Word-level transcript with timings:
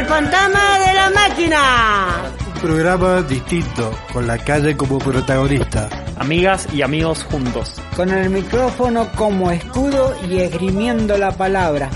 El 0.00 0.06
fantasma 0.06 0.78
de 0.78 0.94
la 0.94 1.10
máquina. 1.10 2.32
Un 2.54 2.60
programa 2.62 3.20
distinto, 3.20 3.94
con 4.14 4.26
la 4.26 4.38
calle 4.38 4.74
como 4.74 4.98
protagonista. 4.98 5.90
Amigas 6.16 6.66
y 6.72 6.80
amigos 6.80 7.22
juntos. 7.24 7.74
Con 7.94 8.08
el 8.08 8.30
micrófono 8.30 9.12
como 9.12 9.50
escudo 9.50 10.16
y 10.26 10.38
esgrimiendo 10.38 11.18
la 11.18 11.32
palabra. 11.32 11.90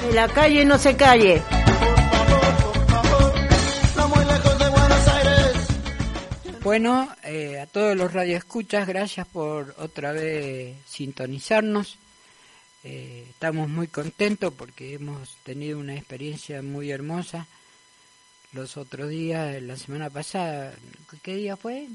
Que 0.00 0.14
la 0.14 0.28
calle 0.28 0.64
no 0.64 0.78
se 0.78 0.94
calle. 0.94 1.42
Bueno, 6.62 7.08
eh, 7.24 7.58
a 7.58 7.66
todos 7.66 7.96
los 7.96 8.12
radioescuchas, 8.12 8.86
gracias 8.86 9.26
por 9.26 9.74
otra 9.80 10.12
vez 10.12 10.76
sintonizarnos. 10.86 11.98
Eh, 12.90 13.26
estamos 13.28 13.68
muy 13.68 13.86
contentos 13.86 14.50
porque 14.56 14.94
hemos 14.94 15.36
tenido 15.42 15.78
una 15.78 15.94
experiencia 15.94 16.62
muy 16.62 16.90
hermosa 16.90 17.46
los 18.52 18.78
otros 18.78 19.10
días, 19.10 19.60
la 19.60 19.76
semana 19.76 20.08
pasada, 20.08 20.72
¿qué 21.22 21.36
día 21.36 21.58
fue? 21.58 21.86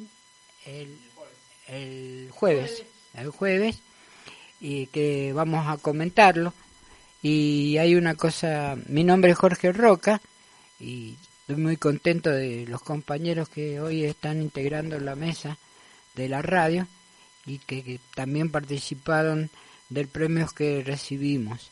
El, 0.68 1.00
el 1.66 2.30
jueves, 2.30 2.84
el 3.16 3.32
jueves, 3.32 3.80
y 4.62 4.86
que 4.86 5.34
vamos 5.34 5.66
a 5.68 5.78
comentarlo. 5.78 6.54
Y 7.24 7.78
hay 7.80 7.96
una 7.96 8.14
cosa, 8.14 8.78
mi 8.86 9.04
nombre 9.04 9.32
es 9.32 9.38
Jorge 9.40 9.72
Roca 9.72 10.22
y 10.80 11.18
estoy 11.40 11.56
muy 11.56 11.78
contento 11.78 12.30
de 12.30 12.68
los 12.68 12.84
compañeros 12.84 13.50
que 13.50 13.80
hoy 13.80 14.04
están 14.04 14.44
integrando 14.44 15.00
la 15.00 15.16
mesa 15.16 15.58
de 16.14 16.30
la 16.30 16.44
radio 16.44 16.86
y 17.48 17.58
que, 17.58 17.84
que 17.84 18.00
también 18.14 18.52
participaron 18.52 19.50
del 19.94 20.08
premio 20.08 20.48
que 20.48 20.84
recibimos. 20.84 21.70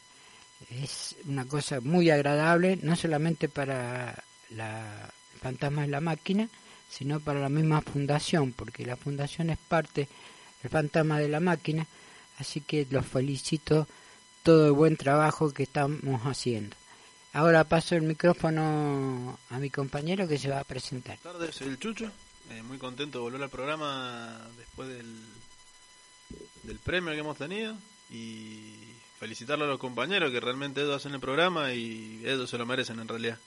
Es 0.70 1.16
una 1.26 1.46
cosa 1.46 1.82
muy 1.82 2.10
agradable, 2.10 2.78
no 2.82 2.96
solamente 2.96 3.50
para 3.50 4.24
la 4.52 5.10
Fantasma 5.42 5.82
de 5.82 5.88
la 5.88 6.02
Máquina, 6.02 6.48
sino 6.90 7.20
para 7.20 7.40
la 7.40 7.50
misma 7.50 7.82
fundación, 7.82 8.54
porque 8.54 8.86
la 8.86 8.96
fundación 8.96 9.50
es 9.50 9.58
parte 9.58 10.08
del 10.62 10.72
Fantasma 10.72 11.20
de 11.20 11.30
la 11.30 11.40
Máquina, 11.40 11.88
así 12.38 12.62
que 12.62 12.88
los 12.92 13.06
felicito 13.06 13.88
todo 14.44 14.68
el 14.68 14.74
buen 14.74 14.98
trabajo 14.98 15.52
que 15.52 15.64
estamos 15.64 16.22
haciendo. 16.26 16.76
Ahora 17.34 17.64
paso 17.64 17.96
el 17.96 18.02
micrófono 18.04 19.40
a 19.50 19.58
mi 19.58 19.70
compañero 19.70 20.28
que 20.28 20.38
se 20.38 20.50
va 20.50 20.60
a 20.60 20.64
presentar. 20.64 21.18
Buenas 21.24 21.40
tardes, 21.40 21.62
el 21.62 21.80
Chucho, 21.80 22.12
eh, 22.52 22.62
muy 22.62 22.78
contento 22.78 23.20
de 23.20 23.24
volver 23.24 23.44
al 23.44 23.50
programa 23.50 24.48
después 24.58 24.90
del, 24.90 25.16
del 26.64 26.78
premio 26.80 27.14
que 27.14 27.20
hemos 27.20 27.38
tenido 27.38 27.76
y 28.12 28.76
felicitarle 29.20 29.66
a 29.66 29.68
los 29.68 29.80
compañeros 29.80 30.32
que 30.32 30.40
realmente 30.40 30.82
ellos 30.82 30.96
hacen 30.96 31.14
el 31.14 31.20
programa 31.20 31.74
y 31.74 32.22
ellos 32.26 32.50
se 32.50 32.58
lo 32.58 32.66
merecen 32.66 33.00
en 33.00 33.08
realidad. 33.08 33.38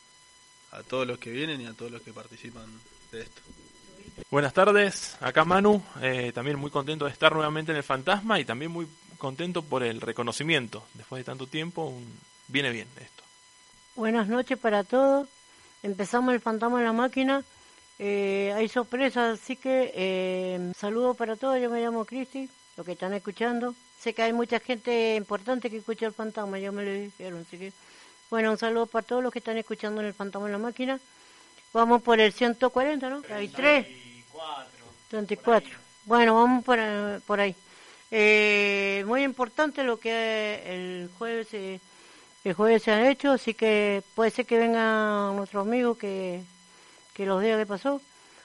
A 0.73 0.83
todos 0.83 1.07
los 1.07 1.19
que 1.19 1.31
vienen 1.31 1.61
y 1.61 1.67
a 1.67 1.73
todos 1.73 1.93
los 1.93 2.03
que 2.03 2.13
participan 2.13 2.67
de 3.13 3.23
esto. 3.23 3.43
Buenas 4.31 4.53
tardes, 4.53 5.17
acá 5.21 5.45
Manu, 5.45 5.83
eh, 6.01 6.33
también 6.35 6.59
muy 6.59 6.71
contento 6.71 7.05
de 7.05 7.11
estar 7.11 7.33
nuevamente 7.33 7.73
en 7.73 7.77
el 7.77 7.83
Fantasma 7.83 8.39
y 8.41 8.45
también 8.45 8.71
muy 8.71 8.87
contento 9.19 9.63
por 9.63 9.83
el 9.83 10.01
reconocimiento. 10.01 10.87
Después 10.95 11.21
de 11.21 11.25
tanto 11.25 11.47
tiempo, 11.47 11.87
un... 11.87 12.19
viene 12.49 12.71
bien 12.71 12.89
esto. 13.01 13.23
Buenas 13.97 14.29
noches 14.29 14.59
para 14.59 14.85
todos. 14.85 15.29
Empezamos 15.83 16.35
el 16.35 16.41
Fantasma 16.41 16.79
en 16.79 16.85
la 16.85 16.93
Máquina. 16.93 17.45
Eh, 17.99 18.53
hay 18.57 18.69
sorpresas, 18.69 19.41
así 19.41 19.57
que 19.57 19.93
eh, 19.95 20.73
saludos 20.77 21.17
para 21.17 21.37
todos. 21.37 21.61
Yo 21.61 21.71
me 21.71 21.81
llamo 21.81 22.05
Cristi, 22.05 22.49
los 22.77 22.85
que 22.85 22.93
están 22.93 23.15
escuchando. 23.15 23.75
Sé 24.01 24.15
que 24.15 24.23
hay 24.23 24.33
mucha 24.33 24.61
gente 24.61 25.17
importante 25.17 25.71
que 25.71 25.79
escucha 25.79 26.07
el 26.07 26.13
Fantasma, 26.13 26.59
ya 26.59 26.73
me 26.73 26.85
lo 26.85 26.93
dijeron. 26.93 27.45
Así 27.47 27.59
que, 27.59 27.73
bueno, 28.31 28.51
un 28.51 28.59
saludo 28.59 28.87
para 28.87 29.07
todos 29.07 29.23
los 29.23 29.33
que 29.33 29.39
están 29.39 29.57
escuchando 29.57 30.01
en 30.01 30.09
el 30.09 30.15
Fantasma 30.15 30.47
en 30.47 30.53
la 30.53 30.59
Máquina. 30.59 31.01
Vamos 31.73 32.03
por 32.03 32.21
el 32.21 32.33
140, 32.33 33.09
¿no? 33.11 33.23
Hay 33.31 33.49
tres. 33.49 33.87
34. 35.09 35.71
Bueno, 36.05 36.35
vamos 36.35 36.65
por, 36.65 36.79
por 37.27 37.41
ahí. 37.41 37.55
Eh, 38.11 39.03
muy 39.07 39.23
importante 39.23 39.83
lo 39.83 39.99
que 39.99 40.63
el 40.67 41.11
jueves 41.19 41.49
eh, 41.53 41.81
el 42.45 42.53
jueves 42.53 42.83
se 42.83 42.93
han 42.93 43.07
hecho, 43.07 43.33
así 43.33 43.55
que 43.55 44.03
puede 44.15 44.31
ser 44.31 44.45
que 44.45 44.59
vengan 44.59 45.35
nuestros 45.35 45.67
amigos 45.67 45.97
que, 45.97 46.43
que 47.15 47.25
los 47.25 47.43
diga 47.43 47.57
qué 47.57 47.67
pasó. 47.67 48.03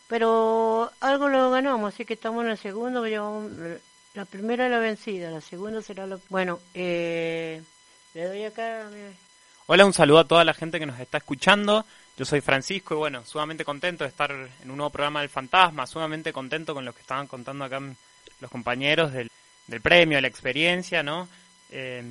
Pero 0.08 0.90
algo 1.02 1.28
lo 1.28 1.52
ganamos, 1.52 1.94
así 1.94 2.06
que 2.06 2.14
estamos 2.14 2.46
en 2.46 2.52
el 2.52 2.58
segundo, 2.58 3.06
llevamos, 3.06 3.52
la 4.20 4.26
primera 4.26 4.66
es 4.66 4.72
la 4.72 4.80
vencida, 4.80 5.32
la 5.32 5.40
segunda 5.40 5.82
será 5.82 6.06
la... 6.06 6.20
Bueno, 6.28 6.60
eh, 6.74 7.64
le 8.14 8.26
doy 8.26 8.44
acá... 8.44 8.86
Hola, 9.66 9.86
un 9.86 9.94
saludo 9.94 10.20
a 10.20 10.28
toda 10.28 10.44
la 10.44 10.54
gente 10.54 10.78
que 10.78 10.86
nos 10.86 11.00
está 11.00 11.20
escuchando. 11.20 11.86
Yo 12.18 12.26
soy 12.26 12.42
Francisco 12.42 12.96
y 12.96 12.98
bueno, 12.98 13.24
sumamente 13.24 13.64
contento 13.64 14.04
de 14.04 14.10
estar 14.10 14.30
en 14.30 14.70
un 14.70 14.76
nuevo 14.76 14.90
programa 14.90 15.22
del 15.22 15.30
Fantasma, 15.30 15.88
sumamente 15.88 16.34
contento 16.34 16.74
con 16.74 16.84
lo 16.84 16.92
que 16.92 17.00
estaban 17.00 17.28
contando 17.28 17.64
acá 17.64 17.80
los 18.42 18.52
compañeros 18.52 19.14
del, 19.14 19.32
del 19.68 19.80
premio, 19.80 20.20
la 20.20 20.28
experiencia, 20.28 21.02
¿no? 21.02 21.30
Eh, 21.70 22.04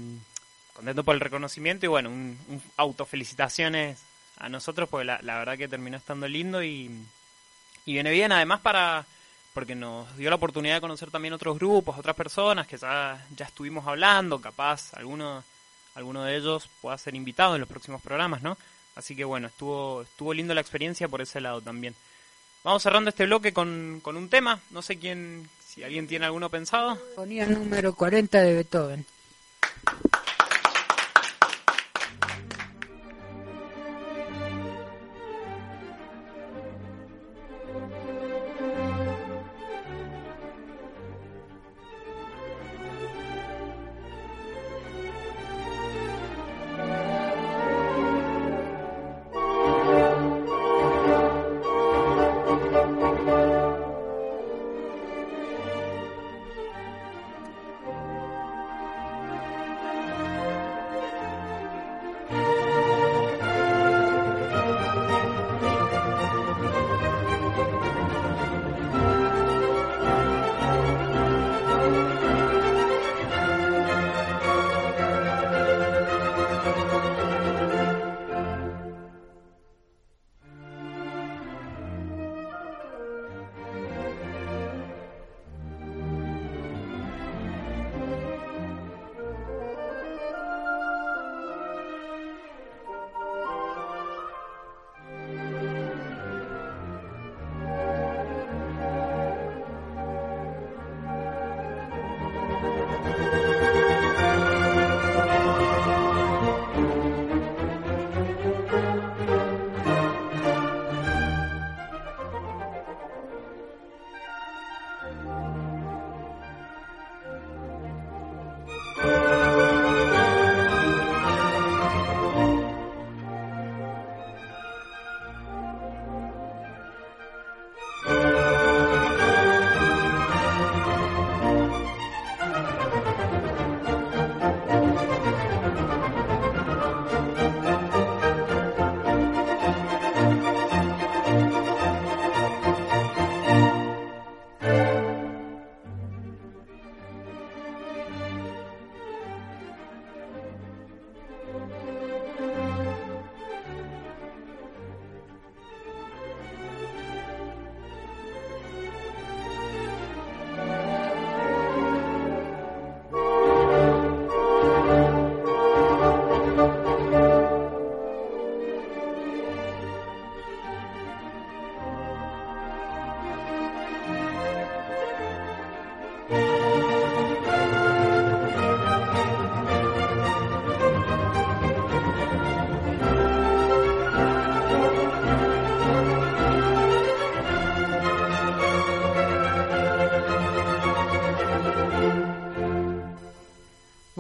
contento 0.73 1.05
por 1.05 1.15
el 1.15 1.21
reconocimiento 1.21 1.85
y 1.85 1.91
bueno, 1.91 2.09
un, 2.09 2.39
un 2.49 2.63
autofelicitaciones 2.79 4.01
a 4.39 4.49
nosotros 4.49 4.89
porque 4.89 5.05
la, 5.05 5.21
la, 5.21 5.41
verdad 5.41 5.59
que 5.59 5.69
terminó 5.69 5.99
estando 5.99 6.27
lindo 6.27 6.63
y, 6.63 6.91
y 7.85 7.93
viene 7.93 8.11
bien 8.13 8.33
además 8.33 8.61
para 8.61 9.05
porque 9.55 9.75
nos 9.75 10.17
dio 10.17 10.31
la 10.31 10.37
oportunidad 10.37 10.77
de 10.77 10.81
conocer 10.81 11.11
también 11.11 11.35
otros 11.35 11.59
grupos, 11.59 11.99
otras 11.99 12.15
personas 12.15 12.67
que 12.67 12.77
ya, 12.77 13.27
ya 13.37 13.47
estuvimos 13.47 13.87
hablando, 13.87 14.41
capaz 14.41 14.95
alguno, 14.95 15.43
alguno 15.95 16.25
de 16.25 16.37
ellos 16.37 16.69
pueda 16.81 16.97
ser 16.99 17.15
invitado 17.15 17.55
en 17.55 17.61
los 17.61 17.69
próximos 17.69 18.01
programas, 18.01 18.43
¿no? 18.43 18.57
Así 18.95 19.15
que 19.15 19.25
bueno, 19.25 19.47
estuvo, 19.47 20.03
estuvo 20.03 20.35
lindo 20.35 20.55
la 20.55 20.61
experiencia 20.61 21.09
por 21.09 21.21
ese 21.21 21.41
lado 21.41 21.61
también. 21.61 21.95
Vamos 22.65 22.83
cerrando 22.83 23.11
este 23.11 23.27
bloque 23.27 23.53
con, 23.53 24.01
con 24.03 24.17
un 24.17 24.29
tema, 24.29 24.61
no 24.71 24.83
sé 24.83 24.99
quién, 24.99 25.49
si 25.65 25.85
alguien 25.85 26.09
tiene 26.09 26.27
alguno 26.27 26.51
pensado. 26.51 26.99
Ponía 27.15 27.47
número 27.47 27.95
40 27.95 28.43
de 28.43 28.55
Beethoven. 28.55 29.07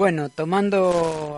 Bueno, 0.09 0.31
tomando 0.31 0.87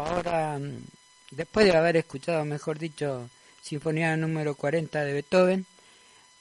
ahora, 0.06 0.56
mm, 0.56 0.84
después 1.32 1.66
de 1.66 1.76
haber 1.76 1.96
escuchado, 1.96 2.44
mejor 2.44 2.78
dicho, 2.78 3.28
Sinfonía 3.60 4.16
número 4.16 4.54
40 4.54 5.02
de 5.02 5.12
Beethoven, 5.12 5.66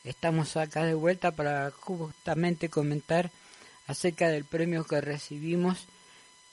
estamos 0.03 0.55
acá 0.55 0.83
de 0.83 0.93
vuelta 0.93 1.31
para 1.31 1.71
justamente 1.71 2.69
comentar 2.69 3.31
acerca 3.87 4.29
del 4.29 4.45
premio 4.45 4.83
que 4.83 5.01
recibimos 5.01 5.87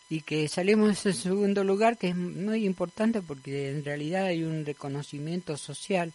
y 0.09 0.23
que 0.23 0.49
salimos 0.49 1.05
en 1.05 1.13
segundo 1.13 1.63
lugar, 1.63 1.99
que 1.99 2.09
es 2.09 2.17
muy 2.17 2.65
importante 2.65 3.21
porque 3.21 3.69
en 3.71 3.85
realidad 3.85 4.25
hay 4.25 4.45
un 4.45 4.65
reconocimiento 4.65 5.59
social 5.59 6.15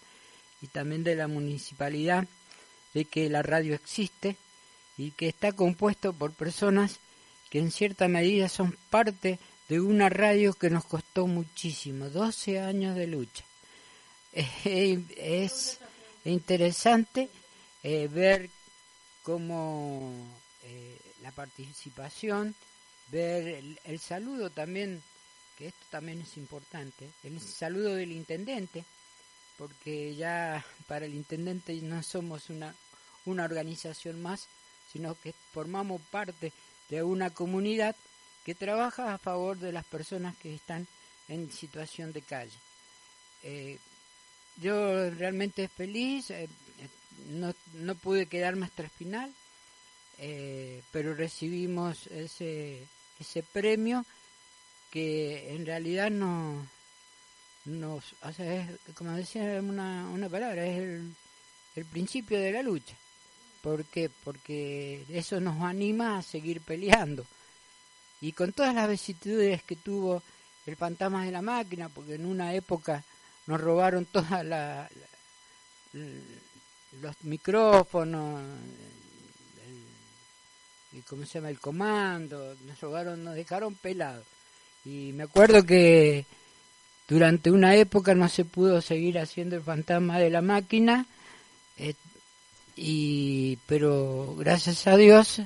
y 0.64 0.70
también 0.70 1.04
de 1.04 1.16
la 1.16 1.28
municipalidad 1.28 2.28
de 2.96 3.06
que 3.06 3.30
la 3.30 3.44
radio 3.44 3.76
existe 3.76 4.38
y 4.98 5.12
que 5.12 5.28
está 5.28 5.52
compuesto 5.52 6.14
por 6.14 6.34
personas 6.34 7.00
que 7.52 7.60
en 7.60 7.70
cierta 7.70 8.08
medida 8.08 8.50
son 8.50 8.76
parte 8.90 9.38
de 9.72 9.80
una 9.80 10.10
radio 10.10 10.54
que 10.54 10.70
nos 10.70 10.84
costó 10.84 11.28
muchísimo, 11.28 12.10
12 12.10 12.60
años 12.60 12.94
de 12.94 13.08
lucha. 13.08 13.46
es 14.34 15.80
interesante 16.26 17.30
eh, 17.82 18.10
ver 18.12 18.50
cómo 19.24 20.12
eh, 20.64 20.98
la 21.22 21.32
participación, 21.32 22.54
ver 23.12 23.64
el, 23.86 24.00
saludo 24.02 24.50
también, 24.50 25.02
que 25.58 25.68
esto 25.68 25.86
también 25.90 26.20
es 26.20 26.36
importante, 26.36 27.10
el 27.24 27.40
saludo 27.40 27.96
del 27.96 28.12
intendente, 28.12 28.84
porque 29.58 30.16
ya 30.16 30.66
para 30.86 31.06
el 31.06 31.14
intendente 31.14 31.74
no 31.76 32.04
somos 32.04 32.50
una, 32.50 32.76
una 33.24 33.46
organización 33.46 34.22
más, 34.22 34.48
sino 34.92 35.16
que 35.16 35.34
formamos 35.54 36.02
parte 36.12 36.52
de 36.90 37.04
una 37.04 37.30
comunidad 37.30 37.96
que 38.46 38.56
trabaja 38.56 39.14
a 39.14 39.18
favor 39.18 39.58
de 39.58 39.72
las 39.72 39.86
personas 39.86 40.36
que 40.38 40.54
están 40.56 40.88
en 41.28 41.52
situación 41.52 42.12
de 42.12 42.22
calle. 42.22 42.58
Eh, 43.44 43.78
yo 44.58 45.10
realmente 45.12 45.68
feliz, 45.68 46.30
eh, 46.32 46.48
no, 47.30 47.54
no 47.74 47.96
pude 47.96 48.26
quedarme 48.26 48.66
hasta 48.66 48.84
el 48.84 48.90
final, 48.90 49.34
eh, 50.18 50.82
pero 50.92 51.16
recibimos 51.16 52.08
ese, 52.08 52.86
ese 53.20 53.44
premio 53.44 54.06
que 54.92 55.56
en 55.56 55.66
realidad 55.66 56.12
no 56.12 56.68
nos, 57.66 58.14
o 58.22 58.34
sea, 58.34 58.56
es, 58.56 58.94
como 58.94 59.14
decía 59.14 59.60
una, 59.62 60.08
una 60.10 60.30
palabra, 60.30 60.66
es 60.66 60.78
el, 60.80 61.16
el 61.76 61.86
principio 61.86 62.40
de 62.40 62.52
la 62.52 62.62
lucha. 62.64 62.96
¿Por 63.62 63.86
qué? 63.86 64.10
Porque 64.24 65.06
eso 65.10 65.40
nos 65.40 65.62
anima 65.62 66.18
a 66.18 66.24
seguir 66.24 66.62
peleando. 66.62 67.26
Y 68.22 68.34
con 68.34 68.54
todas 68.54 68.74
las 68.74 68.90
vicisitudes 68.90 69.64
que 69.64 69.76
tuvo 69.76 70.22
el 70.66 70.76
fantasma 70.76 71.26
de 71.26 71.32
la 71.32 71.42
máquina, 71.42 71.90
porque 71.90 72.16
en 72.16 72.26
una 72.26 72.54
época 72.54 73.04
nos 73.48 73.60
robaron 73.60 74.06
todas 74.06 74.46
la, 74.46 74.88
los 75.94 77.16
micrófonos, 77.24 78.44
el, 80.94 81.04
¿cómo 81.04 81.26
se 81.26 81.40
llama? 81.40 81.50
El 81.50 81.60
comando, 81.60 82.56
nos 82.66 82.80
robaron, 82.80 83.24
nos 83.24 83.36
dejaron 83.36 83.76
pelados. 83.76 84.26
Y 84.86 85.12
me 85.14 85.24
acuerdo 85.24 85.64
que 85.64 86.26
durante 87.08 87.52
una 87.52 87.76
época 87.76 88.16
no 88.16 88.30
se 88.30 88.46
pudo 88.46 88.82
seguir 88.82 89.20
haciendo 89.20 89.56
el 89.56 89.64
fantasma 89.64 90.20
de 90.20 90.30
la 90.30 90.42
máquina, 90.42 91.06
eh, 91.78 91.94
y 92.76 93.58
pero 93.68 94.36
gracias 94.38 94.88
a 94.88 94.96
Dios, 94.98 95.42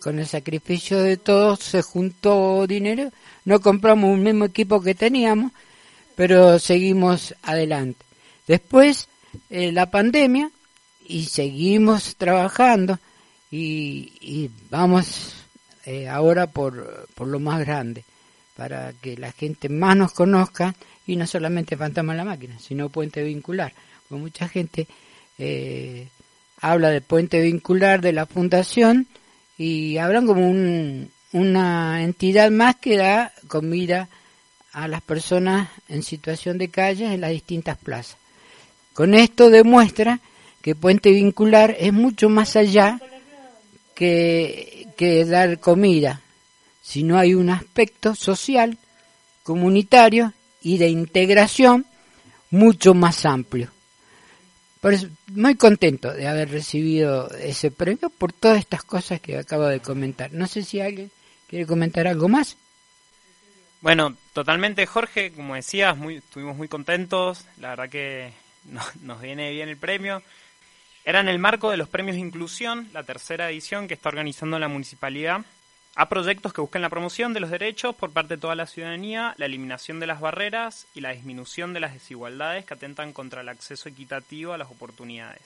con 0.00 0.18
el 0.18 0.26
sacrificio 0.26 0.98
de 0.98 1.16
todos, 1.16 1.60
se 1.60 1.82
juntó 1.82 2.66
dinero, 2.66 3.10
no 3.44 3.60
compramos 3.60 4.10
un 4.10 4.22
mismo 4.22 4.44
equipo 4.44 4.80
que 4.80 4.94
teníamos, 4.94 5.52
pero 6.14 6.58
seguimos 6.58 7.34
adelante. 7.42 8.04
Después 8.46 9.08
eh, 9.50 9.72
la 9.72 9.90
pandemia 9.90 10.50
y 11.06 11.24
seguimos 11.24 12.16
trabajando 12.16 12.98
y, 13.50 14.50
vamos 14.70 15.34
eh, 15.84 16.08
ahora 16.08 16.46
por, 16.46 17.06
por 17.14 17.28
lo 17.28 17.38
más 17.38 17.60
grande 17.60 18.04
para 18.56 18.92
que 18.92 19.16
la 19.16 19.32
gente 19.32 19.68
más 19.68 19.96
nos 19.96 20.12
conozca 20.12 20.74
y 21.06 21.16
no 21.16 21.26
solamente 21.26 21.76
Fantasma 21.76 22.14
la 22.14 22.24
Máquina, 22.24 22.58
sino 22.58 22.88
Puente 22.88 23.22
Vincular. 23.22 23.72
Porque 24.08 24.22
mucha 24.22 24.48
gente 24.48 24.86
eh, 25.38 26.08
habla 26.60 26.90
de 26.90 27.00
Puente 27.00 27.40
Vincular 27.40 28.00
de 28.00 28.12
la 28.12 28.26
Fundación 28.26 29.06
y 29.58 29.98
hablan 29.98 30.26
como 30.26 30.48
una 31.32 32.02
entidad 32.02 32.50
más 32.50 32.76
que 32.76 32.96
da 32.96 33.32
comida 33.48 34.08
a 34.72 34.88
las 34.88 35.02
personas 35.02 35.68
en 35.88 36.02
situación 36.02 36.58
de 36.58 36.68
calle 36.68 37.12
en 37.12 37.20
las 37.20 37.30
distintas 37.30 37.76
plazas. 37.78 38.16
Con 38.94 39.14
esto 39.14 39.50
demuestra 39.50 40.20
que 40.62 40.74
puente 40.74 41.10
vincular 41.10 41.76
es 41.78 41.92
mucho 41.92 42.28
más 42.28 42.56
allá 42.56 43.00
que, 43.94 44.88
que 44.96 45.24
dar 45.24 45.58
comida, 45.58 46.20
sino 46.82 47.18
hay 47.18 47.34
un 47.34 47.50
aspecto 47.50 48.14
social, 48.14 48.78
comunitario 49.42 50.32
y 50.60 50.78
de 50.78 50.88
integración 50.88 51.86
mucho 52.50 52.94
más 52.94 53.26
amplio. 53.26 53.70
Por 54.82 54.94
eso, 54.94 55.06
muy 55.28 55.54
contento 55.54 56.12
de 56.12 56.26
haber 56.26 56.50
recibido 56.50 57.30
ese 57.36 57.70
premio 57.70 58.10
por 58.10 58.32
todas 58.32 58.58
estas 58.58 58.82
cosas 58.82 59.20
que 59.20 59.38
acabo 59.38 59.66
de 59.66 59.78
comentar. 59.78 60.32
No 60.32 60.48
sé 60.48 60.64
si 60.64 60.80
alguien 60.80 61.08
quiere 61.46 61.66
comentar 61.66 62.08
algo 62.08 62.28
más. 62.28 62.56
Bueno, 63.80 64.16
totalmente 64.32 64.84
Jorge, 64.86 65.30
como 65.30 65.54
decías, 65.54 65.96
muy, 65.96 66.16
estuvimos 66.16 66.56
muy 66.56 66.66
contentos, 66.66 67.46
la 67.58 67.70
verdad 67.70 67.90
que 67.90 68.32
nos 69.02 69.22
viene 69.22 69.52
bien 69.52 69.68
el 69.68 69.76
premio. 69.76 70.20
Era 71.04 71.20
en 71.20 71.28
el 71.28 71.38
marco 71.38 71.70
de 71.70 71.76
los 71.76 71.88
premios 71.88 72.16
inclusión, 72.16 72.88
la 72.92 73.04
tercera 73.04 73.48
edición 73.52 73.86
que 73.86 73.94
está 73.94 74.08
organizando 74.08 74.58
la 74.58 74.66
municipalidad, 74.66 75.42
a 75.94 76.08
proyectos 76.08 76.52
que 76.52 76.60
buscan 76.60 76.82
la 76.82 76.88
promoción 76.88 77.34
de 77.34 77.40
los 77.40 77.50
derechos 77.50 77.94
por 77.94 78.12
parte 78.12 78.34
de 78.34 78.40
toda 78.40 78.54
la 78.54 78.66
ciudadanía, 78.66 79.34
la 79.36 79.46
eliminación 79.46 80.00
de 80.00 80.06
las 80.06 80.20
barreras 80.20 80.86
y 80.94 81.00
la 81.00 81.10
disminución 81.10 81.74
de 81.74 81.80
las 81.80 81.92
desigualdades 81.92 82.64
que 82.64 82.74
atentan 82.74 83.12
contra 83.12 83.42
el 83.42 83.48
acceso 83.48 83.88
equitativo 83.88 84.54
a 84.54 84.58
las 84.58 84.70
oportunidades. 84.70 85.42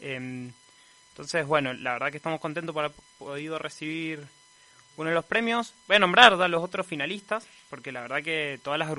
Em, 0.00 0.52
entonces, 1.10 1.46
bueno, 1.46 1.74
la 1.74 1.92
verdad 1.92 2.10
que 2.10 2.16
estamos 2.16 2.40
contentos 2.40 2.72
por 2.72 2.86
haber 2.86 2.96
podido 3.18 3.58
recibir 3.58 4.26
uno 4.96 5.10
de 5.10 5.14
los 5.14 5.24
premios. 5.24 5.74
Voy 5.86 5.96
a 5.96 6.00
nombrar 6.00 6.32
a 6.32 6.48
los 6.48 6.62
otros 6.62 6.86
finalistas, 6.86 7.46
porque 7.68 7.92
la 7.92 8.00
verdad 8.00 8.22
que 8.22 8.58
todas 8.62 8.78
las, 8.78 8.90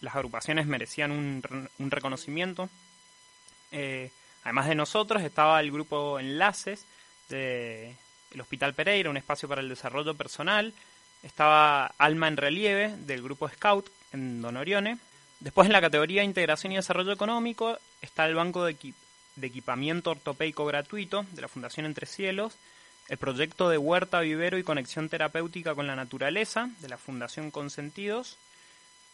las 0.00 0.16
agrupaciones 0.16 0.66
merecían 0.66 1.12
un, 1.12 1.68
un 1.78 1.90
reconocimiento. 1.90 2.68
Eh, 3.70 4.10
además 4.42 4.66
de 4.66 4.74
nosotros, 4.74 5.22
estaba 5.22 5.60
el 5.60 5.70
grupo 5.70 6.18
Enlaces 6.18 6.84
del 8.32 8.40
Hospital 8.40 8.74
Pereira, 8.74 9.10
un 9.10 9.16
espacio 9.16 9.48
para 9.48 9.60
el 9.60 9.68
desarrollo 9.68 10.14
personal. 10.14 10.72
Estaba 11.22 11.86
Alma 11.98 12.28
en 12.28 12.36
Relieve 12.36 12.96
del 12.96 13.22
grupo 13.22 13.48
Scout 13.48 13.88
en 14.12 14.42
Don 14.42 14.56
Orione. 14.56 14.98
Después 15.40 15.66
en 15.66 15.72
la 15.72 15.80
categoría 15.80 16.24
Integración 16.24 16.72
y 16.72 16.76
Desarrollo 16.76 17.12
Económico 17.12 17.78
está 18.00 18.26
el 18.26 18.34
Banco 18.34 18.64
de, 18.64 18.76
Equipamiento 19.40 20.10
Ortopeico 20.10 20.64
Gratuito 20.64 21.26
de 21.32 21.42
la 21.42 21.48
Fundación 21.48 21.86
Entre 21.86 22.06
Cielos, 22.06 22.54
el 23.08 23.18
proyecto 23.18 23.68
de 23.68 23.78
Huerta 23.78 24.20
Vivero 24.20 24.58
y 24.58 24.62
Conexión 24.62 25.08
Terapéutica 25.08 25.74
con 25.74 25.86
la 25.86 25.96
Naturaleza 25.96 26.70
de 26.80 26.88
la 26.88 26.98
Fundación 26.98 27.50
Consentidos, 27.50 28.36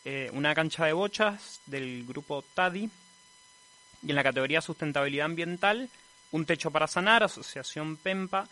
eh, 0.04 0.30
una 0.32 0.54
cancha 0.54 0.84
de 0.84 0.92
bochas 0.92 1.60
del 1.66 2.04
grupo 2.06 2.44
TADI 2.54 2.90
y 4.02 4.10
en 4.10 4.16
la 4.16 4.22
categoría 4.22 4.60
Sustentabilidad 4.60 5.26
Ambiental, 5.26 5.88
Un 6.30 6.44
Techo 6.44 6.70
para 6.70 6.86
Sanar, 6.86 7.22
Asociación 7.22 7.96
PEMPA, 7.96 8.46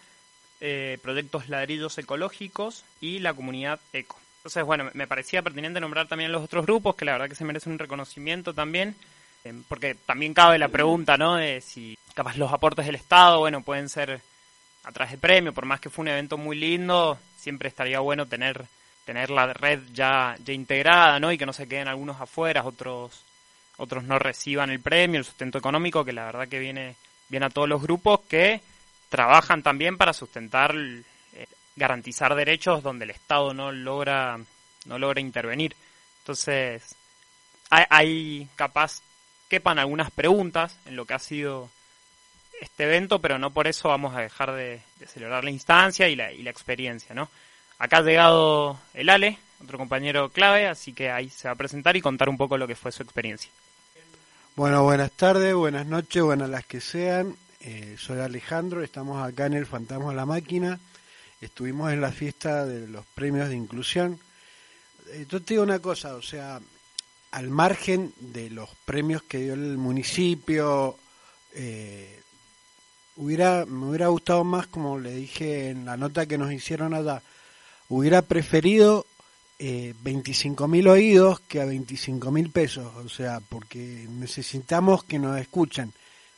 eh, 0.61 0.99
Proyectos 1.03 1.49
Ladrillos 1.49 1.99
Ecológicos 1.99 2.85
y 3.01 3.19
la 3.19 3.35
Comunidad 3.35 3.81
ECO. 3.93 4.19
Entonces, 4.39 4.65
bueno, 4.65 4.91
me 4.95 5.07
parecía 5.07 5.43
pertinente 5.43 5.81
nombrar 5.81 6.07
también 6.07 6.33
los 6.33 6.45
otros 6.45 6.67
grupos, 6.67 6.95
que 6.95 7.05
la 7.05 7.13
verdad 7.13 7.29
que 7.29 7.35
se 7.35 7.45
merecen 7.45 7.73
un 7.73 7.79
reconocimiento 7.79 8.55
también, 8.55 8.95
eh, 9.45 9.55
porque 9.69 9.95
también 9.95 10.35
cabe 10.35 10.59
la 10.59 10.69
pregunta, 10.69 11.17
¿no?, 11.17 11.37
de 11.37 11.61
si 11.61 11.99
capaz 12.15 12.37
los 12.37 12.53
aportes 12.53 12.87
del 12.87 12.95
Estado, 12.95 13.41
bueno, 13.41 13.63
pueden 13.63 13.89
ser 13.89 14.21
a 14.85 14.93
través 14.93 15.13
de 15.13 15.19
premio, 15.19 15.53
por 15.53 15.67
más 15.67 15.81
que 15.81 15.91
fue 15.91 16.03
un 16.03 16.09
evento 16.09 16.39
muy 16.39 16.57
lindo, 16.57 17.19
siempre 17.37 17.69
estaría 17.69 17.99
bueno 18.01 18.27
tener 18.27 18.65
tener 19.05 19.31
la 19.31 19.53
red 19.53 19.81
ya, 19.93 20.37
ya 20.45 20.53
integrada, 20.53 21.21
¿no? 21.21 21.31
Y 21.31 21.39
que 21.39 21.47
no 21.47 21.53
se 21.53 21.69
queden 21.69 21.87
algunos 21.87 22.21
afuera, 22.21 22.65
otros 22.65 23.25
otros 23.79 24.05
no 24.05 24.19
reciban 24.19 24.71
el 24.71 24.81
premio, 24.81 25.19
el 25.19 25.25
sustento 25.25 25.59
económico, 25.59 26.05
que 26.05 26.13
la 26.13 26.25
verdad 26.27 26.49
que 26.49 26.59
viene, 26.59 26.97
viene 27.29 27.47
a 27.47 27.51
todos 27.51 27.69
los 27.69 27.83
grupos 27.83 28.21
que 28.29 28.61
trabajan 29.17 29.63
también 29.63 29.97
para 29.97 30.13
sustentar, 30.13 30.75
eh, 30.77 31.47
garantizar 31.75 32.35
derechos 32.35 32.83
donde 32.83 33.07
el 33.07 33.13
Estado 33.13 33.55
no 33.55 33.73
logra, 33.73 34.39
no 34.85 34.99
logra 34.99 35.23
intervenir. 35.23 35.75
Entonces, 36.19 36.95
hay, 37.71 37.85
hay 37.89 38.49
capaz 38.57 39.01
quepan 39.49 39.79
algunas 39.79 40.11
preguntas 40.11 40.77
en 40.85 40.97
lo 40.97 41.07
que 41.07 41.15
ha 41.15 41.19
sido 41.19 41.71
este 42.61 42.85
evento, 42.85 43.23
pero 43.23 43.39
no 43.39 43.53
por 43.53 43.67
eso 43.69 43.89
vamos 43.89 44.15
a 44.15 44.21
dejar 44.21 44.53
de, 44.53 44.83
celebrar 45.07 45.45
la 45.45 45.51
instancia 45.51 46.11
y 46.11 46.17
la, 46.17 46.31
y 46.31 46.43
la 46.43 46.51
experiencia, 46.51 47.15
¿no? 47.15 47.31
Acá 47.79 47.99
ha 47.99 48.03
llegado 48.03 48.79
el 48.93 49.09
Ale, 49.09 49.39
otro 49.65 49.79
compañero 49.79 50.29
clave, 50.29 50.67
así 50.67 50.93
que 50.93 51.11
ahí 51.11 51.31
se 51.31 51.49
va 51.49 51.53
a 51.53 51.57
presentar 51.57 51.97
y 51.97 52.03
contar 52.03 52.29
un 52.29 52.37
poco 52.37 52.59
lo 52.59 52.67
que 52.67 52.77
fue 52.77 52.93
su 52.93 53.03
experiencia. 53.03 53.51
Bueno, 54.57 54.83
buenas 54.83 55.13
tardes, 55.13 55.55
buenas 55.55 55.87
noches, 55.87 56.23
buenas 56.23 56.51
las 56.51 56.67
que 56.67 56.83
sean. 56.83 57.35
Eh, 57.69 57.97
soy 57.99 58.21
Alejandro, 58.21 58.81
estamos 58.85 59.21
acá 59.27 59.47
en 59.47 59.55
el 59.55 59.67
Fantasma 59.67 60.11
de 60.11 60.15
la 60.15 60.25
Máquina. 60.25 60.79
Estuvimos 61.41 61.93
en 61.93 62.01
la 62.01 62.13
fiesta 62.13 62.65
de 62.65 62.87
los 62.87 63.05
premios 63.07 63.49
de 63.49 63.57
inclusión. 63.57 64.21
Eh, 65.09 65.27
yo 65.29 65.43
te 65.43 65.55
digo 65.55 65.65
una 65.65 65.81
cosa, 65.81 66.15
o 66.15 66.23
sea, 66.23 66.61
al 67.33 67.51
margen 67.51 68.13
de 68.21 68.51
los 68.51 68.71
premios 68.85 69.25
que 69.25 69.39
dio 69.39 69.55
el 69.55 69.79
municipio, 69.79 70.97
eh, 71.55 72.21
hubiera, 73.17 73.67
me 73.67 73.87
hubiera 73.87 74.07
gustado 74.07 74.45
más, 74.45 74.69
como 74.69 75.01
le 75.01 75.17
dije 75.17 75.71
en 75.71 75.87
la 75.87 75.97
nota 75.97 76.27
que 76.27 76.39
nos 76.39 76.53
hicieron 76.53 76.95
allá, 76.95 77.21
hubiera 77.89 78.23
preferido 78.23 79.07
eh, 79.59 79.93
25 80.03 80.69
mil 80.69 80.87
oídos 80.87 81.41
que 81.41 81.61
a 81.61 81.65
25 81.65 82.31
mil 82.31 82.51
pesos, 82.51 82.95
o 82.95 83.09
sea, 83.09 83.41
porque 83.41 84.07
necesitamos 84.09 85.03
que 85.03 85.19
nos 85.19 85.41
escuchen, 85.41 85.93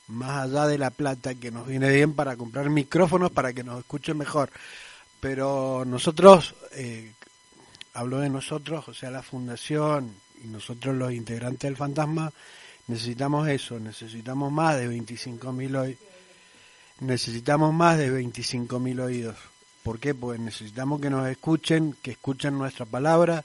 más 0.09 0.45
allá 0.45 0.67
de 0.67 0.79
la 0.79 0.91
plata 0.91 1.35
que 1.35 1.51
nos 1.51 1.67
viene 1.67 1.91
bien 1.91 2.15
para 2.15 2.37
comprar 2.37 2.69
micrófonos 2.71 3.31
para 3.31 3.53
que 3.53 3.63
nos 3.63 3.79
escuchen 3.79 4.17
mejor. 4.19 4.51
Pero 5.21 5.85
nosotros, 5.87 6.55
eh, 6.73 7.13
hablo 7.95 8.19
de 8.21 8.31
nosotros, 8.31 8.89
o 8.89 8.95
sea, 8.95 9.11
la 9.11 9.23
fundación 9.23 10.15
y 10.43 10.49
nosotros 10.49 10.95
los 10.97 11.13
integrantes 11.13 11.69
del 11.69 11.77
fantasma, 11.77 12.33
necesitamos 12.87 13.49
eso, 13.49 13.79
necesitamos 13.79 14.51
más 14.53 14.77
de 14.77 14.89
25 14.89 15.53
mil 15.53 15.77
oídos. 15.77 16.01
Necesitamos 17.01 17.73
más 17.73 17.97
de 17.97 18.11
25 18.11 18.81
mil 18.81 18.99
oídos. 18.99 19.37
¿Por 19.85 20.01
qué? 20.01 20.15
Pues 20.15 20.41
necesitamos 20.41 21.01
que 21.01 21.11
nos 21.11 21.29
escuchen, 21.29 21.97
que 22.03 22.13
escuchen 22.13 22.59
nuestra 22.59 22.87
palabra, 22.87 23.45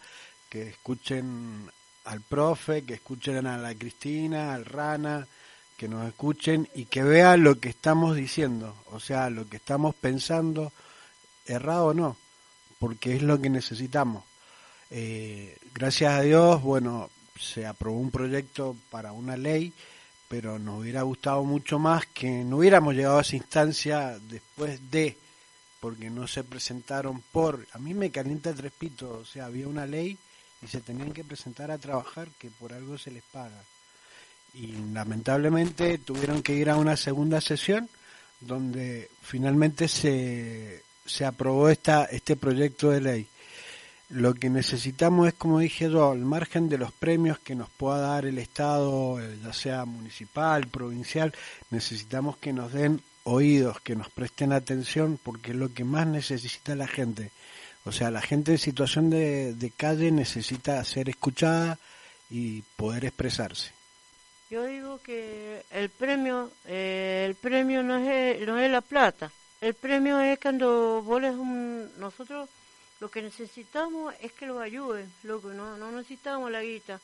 que 0.50 0.70
escuchen 0.70 1.70
al 2.06 2.22
profe, 2.22 2.84
que 2.84 2.96
escuchen 2.96 3.46
a 3.46 3.58
la 3.58 3.76
Cristina, 3.76 4.54
al 4.54 4.66
Rana, 4.66 5.28
que 5.78 5.88
nos 5.88 6.08
escuchen 6.08 6.68
y 6.76 6.86
que 6.86 7.04
vean 7.04 7.44
lo 7.44 7.60
que 7.60 7.70
estamos 7.70 8.16
diciendo, 8.16 8.76
o 8.92 9.00
sea, 9.00 9.30
lo 9.30 9.48
que 9.48 9.58
estamos 9.58 9.96
pensando, 9.96 10.72
errado 11.46 11.88
o 11.88 11.94
no, 11.94 12.18
porque 12.80 13.16
es 13.16 13.22
lo 13.22 13.42
que 13.42 13.50
necesitamos. 13.50 14.24
Eh, 14.90 15.58
gracias 15.74 16.14
a 16.14 16.22
Dios, 16.22 16.62
bueno, 16.62 17.10
se 17.40 17.66
aprobó 17.66 18.00
un 18.00 18.12
proyecto 18.12 18.76
para 18.90 19.12
una 19.12 19.38
ley, 19.38 19.74
pero 20.28 20.60
nos 20.60 20.80
hubiera 20.80 21.02
gustado 21.02 21.44
mucho 21.44 21.80
más 21.80 22.06
que 22.08 22.44
no 22.44 22.58
hubiéramos 22.58 22.96
llegado 22.96 23.18
a 23.20 23.22
esa 23.22 23.36
instancia 23.36 24.18
después 24.30 24.92
de 24.92 25.18
porque 25.80 26.10
no 26.10 26.30
se 26.30 26.46
presentaron 26.46 27.22
por... 27.34 27.68
A 27.74 27.78
mí 27.78 27.94
me 27.94 28.10
calienta 28.10 28.54
tres 28.54 28.72
pitos, 28.72 29.10
o 29.10 29.26
sea, 29.26 29.48
había 29.48 29.68
una 29.68 29.86
ley 29.86 30.18
y 30.62 30.68
se 30.68 30.80
tenían 30.80 31.12
que 31.12 31.26
presentar 31.26 31.72
a 31.72 31.78
trabajar 31.78 32.30
que 32.40 32.50
por 32.50 32.72
algo 32.72 32.98
se 32.98 33.12
les 33.12 33.24
paga. 33.24 33.62
Y 34.54 34.68
lamentablemente 34.94 35.98
tuvieron 35.98 36.44
que 36.44 36.54
ir 36.54 36.70
a 36.70 36.78
una 36.78 36.96
segunda 36.96 37.42
sesión 37.42 37.90
donde 38.40 39.10
finalmente 39.22 39.88
se, 39.88 40.84
se 41.06 41.26
aprobó 41.26 41.70
esta, 41.70 42.06
este 42.06 42.36
proyecto 42.36 42.90
de 42.92 43.02
ley. 43.02 43.28
Lo 44.10 44.34
que 44.36 44.50
necesitamos 44.50 45.28
es, 45.28 45.34
como 45.34 45.60
dije 45.60 45.90
yo, 45.90 46.12
al 46.12 46.20
margen 46.20 46.70
de 46.70 46.78
los 46.78 46.92
premios 46.92 47.40
que 47.40 47.56
nos 47.56 47.70
pueda 47.70 48.00
dar 48.00 48.26
el 48.26 48.38
Estado, 48.38 49.20
eh, 49.20 49.40
ya 49.44 49.54
sea 49.54 49.86
municipal, 49.86 50.68
provincial, 50.68 51.34
necesitamos 51.72 52.38
que 52.38 52.54
nos 52.54 52.74
den 52.74 53.02
oídos, 53.24 53.80
que 53.80 53.96
nos 53.96 54.10
presten 54.10 54.52
atención, 54.52 55.20
porque 55.24 55.52
es 55.52 55.58
lo 55.58 55.74
que 55.74 55.84
más 55.84 56.06
necesita 56.06 56.76
la 56.76 56.88
gente. 56.88 57.32
O 57.86 57.92
sea, 57.92 58.12
la 58.12 58.22
gente 58.22 58.52
en 58.52 58.58
situación 58.60 59.10
de, 59.10 59.56
de 59.56 59.72
calle 59.72 60.12
necesita 60.12 60.84
ser 60.84 61.10
escuchada 61.10 61.80
y 62.30 62.62
poder 62.76 63.06
expresarse. 63.06 63.72
Yo 64.54 64.66
digo 64.66 65.00
que 65.02 65.64
el 65.72 65.90
premio, 65.90 66.52
eh, 66.68 67.26
el 67.28 67.34
premio 67.34 67.82
no 67.82 67.98
es, 67.98 68.40
no 68.46 68.60
es 68.60 68.70
la 68.70 68.82
plata. 68.82 69.32
El 69.60 69.74
premio 69.74 70.20
es 70.20 70.38
cuando 70.38 71.02
vos 71.02 71.20
les 71.20 71.34
un, 71.34 71.92
nosotros 71.98 72.48
lo 73.00 73.10
que 73.10 73.24
necesitamos 73.24 74.14
es 74.22 74.32
que 74.34 74.46
lo 74.46 74.60
ayuden, 74.60 75.12
loco, 75.24 75.48
no, 75.48 75.76
no 75.78 75.92
necesitamos 75.92 76.52
la 76.52 76.62
guita. 76.62 77.00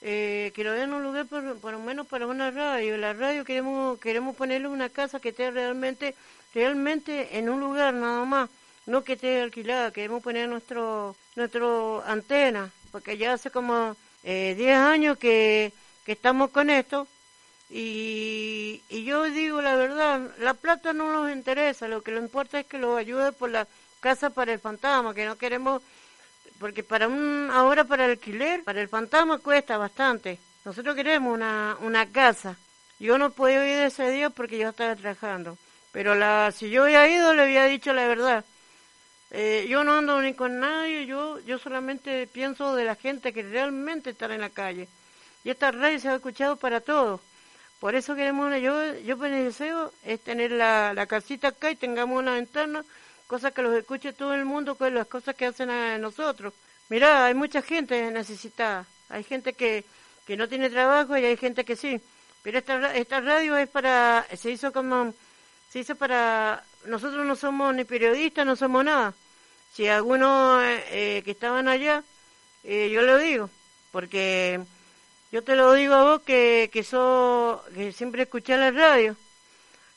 Eh, 0.00 0.50
que 0.52 0.64
lo 0.64 0.72
den 0.72 0.92
un 0.92 1.04
lugar 1.04 1.26
por, 1.26 1.60
por 1.60 1.74
lo 1.74 1.78
menos 1.78 2.08
para 2.08 2.26
una 2.26 2.50
radio. 2.50 2.96
La 2.96 3.12
radio 3.12 3.44
queremos 3.44 4.00
queremos 4.00 4.34
ponerle 4.34 4.66
una 4.66 4.88
casa 4.88 5.20
que 5.20 5.28
esté 5.28 5.52
realmente 5.52 6.16
realmente 6.52 7.38
en 7.38 7.50
un 7.50 7.60
lugar 7.60 7.94
nada 7.94 8.24
más, 8.24 8.50
no 8.84 9.04
que 9.04 9.12
esté 9.12 9.42
alquilada. 9.42 9.92
Queremos 9.92 10.24
poner 10.24 10.48
nuestro 10.48 11.14
nuestro 11.36 12.02
antena, 12.04 12.72
porque 12.90 13.16
ya 13.16 13.34
hace 13.34 13.48
como 13.52 13.94
eh, 14.24 14.56
10 14.58 14.76
años 14.76 15.18
que, 15.18 15.72
que 16.08 16.12
estamos 16.12 16.48
con 16.52 16.70
esto. 16.70 17.06
Y, 17.68 18.82
y 18.88 19.04
yo 19.04 19.24
digo 19.24 19.60
la 19.60 19.76
verdad, 19.76 20.30
la 20.38 20.54
plata 20.54 20.94
no 20.94 21.12
nos 21.12 21.30
interesa, 21.30 21.86
lo 21.86 22.00
que 22.00 22.12
lo 22.12 22.18
importa 22.18 22.60
es 22.60 22.64
que 22.64 22.78
lo 22.78 22.96
ayude 22.96 23.30
por 23.32 23.50
la 23.50 23.68
casa 24.00 24.30
para 24.30 24.54
el 24.54 24.58
fantasma, 24.58 25.12
que 25.12 25.26
no 25.26 25.36
queremos 25.36 25.82
porque 26.58 26.82
para 26.82 27.08
un 27.08 27.50
ahora 27.52 27.84
para 27.84 28.06
el 28.06 28.12
alquiler, 28.12 28.64
para 28.64 28.80
el 28.80 28.88
fantasma 28.88 29.36
cuesta 29.36 29.76
bastante. 29.76 30.38
Nosotros 30.64 30.96
queremos 30.96 31.34
una, 31.34 31.76
una 31.82 32.10
casa. 32.10 32.56
Yo 32.98 33.18
no 33.18 33.28
puedo 33.28 33.62
ir 33.62 33.78
ese 33.80 34.10
día 34.10 34.30
porque 34.30 34.56
yo 34.56 34.70
estaba 34.70 34.96
trabajando. 34.96 35.58
Pero 35.92 36.14
la, 36.14 36.52
si 36.52 36.70
yo 36.70 36.84
había 36.84 37.06
ido, 37.06 37.34
le 37.34 37.42
había 37.42 37.64
dicho 37.66 37.92
la 37.92 38.06
verdad. 38.06 38.46
Eh, 39.30 39.66
yo 39.68 39.84
no 39.84 39.98
ando 39.98 40.22
ni 40.22 40.32
con 40.32 40.58
nadie, 40.58 41.04
yo, 41.04 41.38
yo 41.40 41.58
solamente 41.58 42.26
pienso 42.28 42.74
de 42.74 42.86
la 42.86 42.94
gente 42.94 43.34
que 43.34 43.42
realmente 43.42 44.08
está 44.08 44.24
en 44.34 44.40
la 44.40 44.48
calle. 44.48 44.88
Y 45.44 45.50
esta 45.50 45.70
radio 45.70 45.98
se 45.98 46.08
ha 46.08 46.14
escuchado 46.14 46.56
para 46.56 46.80
todos. 46.80 47.20
Por 47.80 47.94
eso 47.94 48.14
queremos, 48.14 48.50
yo, 48.60 48.96
yo 48.98 49.16
mi 49.16 49.30
deseo 49.30 49.92
es 50.04 50.20
tener 50.20 50.50
la, 50.50 50.92
la 50.94 51.06
casita 51.06 51.48
acá 51.48 51.70
y 51.70 51.76
tengamos 51.76 52.18
una 52.18 52.34
ventana 52.34 52.84
cosas 53.28 53.52
que 53.52 53.62
los 53.62 53.74
escuche 53.74 54.14
todo 54.14 54.34
el 54.34 54.46
mundo 54.46 54.74
con 54.74 54.94
las 54.94 55.06
cosas 55.06 55.36
que 55.36 55.46
hacen 55.46 55.70
a 55.70 55.98
nosotros. 55.98 56.54
Mirá, 56.88 57.26
hay 57.26 57.34
mucha 57.34 57.62
gente 57.62 58.10
necesitada, 58.10 58.86
hay 59.10 59.22
gente 59.22 59.52
que, 59.52 59.84
que 60.26 60.36
no 60.36 60.48
tiene 60.48 60.70
trabajo 60.70 61.16
y 61.16 61.24
hay 61.24 61.36
gente 61.36 61.64
que 61.64 61.76
sí, 61.76 62.00
pero 62.42 62.58
esta, 62.58 62.96
esta 62.96 63.20
radio 63.20 63.56
es 63.58 63.68
para, 63.68 64.26
se 64.34 64.50
hizo 64.50 64.72
como, 64.72 65.12
se 65.70 65.80
hizo 65.80 65.94
para, 65.94 66.64
nosotros 66.86 67.26
no 67.26 67.36
somos 67.36 67.74
ni 67.74 67.84
periodistas, 67.84 68.46
no 68.46 68.56
somos 68.56 68.84
nada. 68.84 69.12
Si 69.74 69.86
algunos 69.86 70.62
eh, 70.64 71.20
que 71.22 71.30
estaban 71.30 71.68
allá, 71.68 72.02
eh, 72.64 72.88
yo 72.90 73.02
lo 73.02 73.18
digo, 73.18 73.50
porque 73.92 74.60
yo 75.30 75.42
te 75.44 75.56
lo 75.56 75.72
digo 75.72 75.94
a 75.94 76.04
vos 76.04 76.22
que, 76.22 76.70
que, 76.72 76.82
so, 76.82 77.64
que 77.74 77.92
siempre 77.92 78.22
escuché 78.22 78.56
la 78.56 78.70
radio 78.70 79.16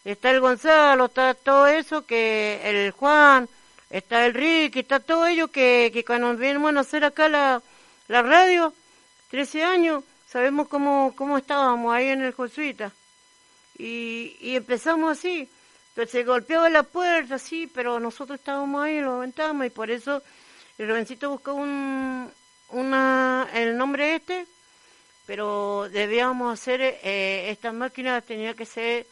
está 0.03 0.31
el 0.31 0.39
Gonzalo, 0.39 1.05
está 1.05 1.33
todo 1.33 1.67
eso, 1.67 2.05
que 2.05 2.61
el 2.63 2.91
Juan, 2.91 3.47
está 3.89 4.25
el 4.25 4.33
Ricky, 4.33 4.79
está 4.79 4.99
todo 4.99 5.27
ello 5.27 5.49
que, 5.49 5.91
que 5.93 6.03
cuando 6.03 6.35
venimos 6.35 6.75
a 6.75 6.79
hacer 6.79 7.03
acá 7.05 7.29
la, 7.29 7.61
la 8.07 8.21
radio, 8.21 8.73
13 9.29 9.63
años, 9.63 10.03
sabemos 10.27 10.67
cómo, 10.67 11.13
cómo 11.15 11.37
estábamos 11.37 11.93
ahí 11.93 12.07
en 12.07 12.23
el 12.23 12.33
Josuita. 12.33 12.91
Y, 13.77 14.37
y 14.41 14.55
empezamos 14.55 15.17
así. 15.17 15.49
Entonces 15.89 16.11
se 16.11 16.23
golpeaba 16.23 16.69
la 16.69 16.83
puerta, 16.83 17.37
sí, 17.37 17.69
pero 17.73 17.99
nosotros 17.99 18.39
estábamos 18.39 18.83
ahí, 18.83 19.01
lo 19.01 19.13
aventamos 19.17 19.65
y 19.65 19.69
por 19.69 19.91
eso 19.91 20.21
el 20.77 20.87
jovencito 20.87 21.29
buscó 21.29 21.53
un, 21.53 22.31
una, 22.69 23.49
el 23.53 23.77
nombre 23.77 24.15
este, 24.15 24.47
pero 25.31 25.87
debíamos 25.89 26.51
hacer, 26.51 26.81
eh, 26.81 27.45
esta 27.51 27.71
máquina 27.71 28.19
tenía 28.19 28.53
que 28.53 28.65
ser 28.65 29.07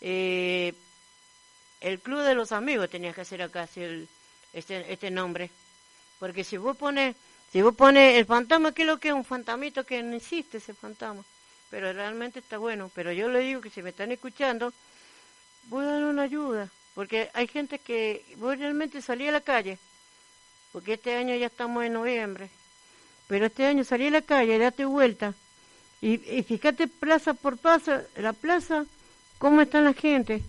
eh, 0.00 0.74
el 1.80 2.00
Club 2.00 2.22
de 2.22 2.34
los 2.34 2.50
Amigos 2.50 2.90
tenía 2.90 3.12
que 3.12 3.20
hacer 3.20 3.40
acá 3.40 3.68
el, 3.76 4.08
este, 4.52 4.92
este 4.92 5.12
nombre. 5.12 5.48
Porque 6.18 6.42
si 6.42 6.56
vos 6.56 6.76
pones, 6.76 7.14
si 7.52 7.62
vos 7.62 7.72
pones 7.76 8.18
el 8.18 8.26
fantasma, 8.26 8.72
¿qué 8.72 8.82
es 8.82 8.88
lo 8.88 8.98
que 8.98 9.10
es 9.10 9.14
un 9.14 9.24
fantamito 9.24 9.84
que 9.84 10.02
no 10.02 10.16
existe 10.16 10.58
ese 10.58 10.74
fantasma? 10.74 11.22
Pero 11.70 11.92
realmente 11.92 12.40
está 12.40 12.58
bueno. 12.58 12.90
Pero 12.92 13.12
yo 13.12 13.28
le 13.28 13.38
digo 13.38 13.60
que 13.60 13.70
si 13.70 13.80
me 13.80 13.90
están 13.90 14.10
escuchando, 14.10 14.72
voy 15.66 15.84
a 15.84 15.92
dar 15.92 16.02
una 16.02 16.22
ayuda. 16.22 16.68
Porque 16.96 17.30
hay 17.32 17.46
gente 17.46 17.78
que 17.78 18.24
voy 18.38 18.56
realmente 18.56 19.00
salí 19.00 19.28
a 19.28 19.30
la 19.30 19.40
calle. 19.40 19.78
Porque 20.72 20.94
este 20.94 21.14
año 21.14 21.36
ya 21.36 21.46
estamos 21.46 21.84
en 21.84 21.92
noviembre. 21.92 22.50
Pero 23.28 23.46
este 23.46 23.66
año 23.66 23.84
salí 23.84 24.08
a 24.08 24.10
la 24.10 24.22
calle, 24.22 24.58
date 24.58 24.84
vuelta. 24.84 25.32
Y, 26.02 26.16
fíjate 26.42 26.88
plaza 26.88 27.34
por 27.34 27.58
plaza, 27.58 28.04
la 28.16 28.32
plaza 28.32 28.86
cómo 29.38 29.60
está 29.60 29.80
la 29.80 29.92
gente. 29.92 30.42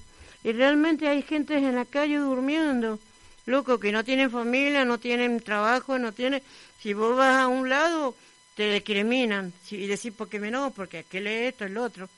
Y 0.43 0.53
realmente 0.53 1.07
hay 1.07 1.21
gente 1.21 1.55
en 1.57 1.75
la 1.75 1.85
calle 1.85 2.17
durmiendo, 2.17 2.99
loco, 3.45 3.79
que 3.79 3.91
no 3.91 4.03
tienen 4.03 4.31
familia, 4.31 4.85
no 4.85 4.99
tienen 4.99 5.39
trabajo, 5.39 5.99
no 5.99 6.13
tienen... 6.13 6.41
Si 6.79 6.93
vos 6.93 7.15
vas 7.15 7.37
a 7.37 7.47
un 7.47 7.69
lado, 7.69 8.15
te 8.55 8.73
discriminan. 8.73 9.53
Y 9.69 9.87
decís, 9.87 10.13
¿por 10.13 10.29
qué 10.29 10.39
no? 10.39 10.71
Porque 10.71 10.99
aquel 10.99 11.27
es 11.27 11.53
esto, 11.53 11.65
el 11.65 11.77
otro. 11.77 12.09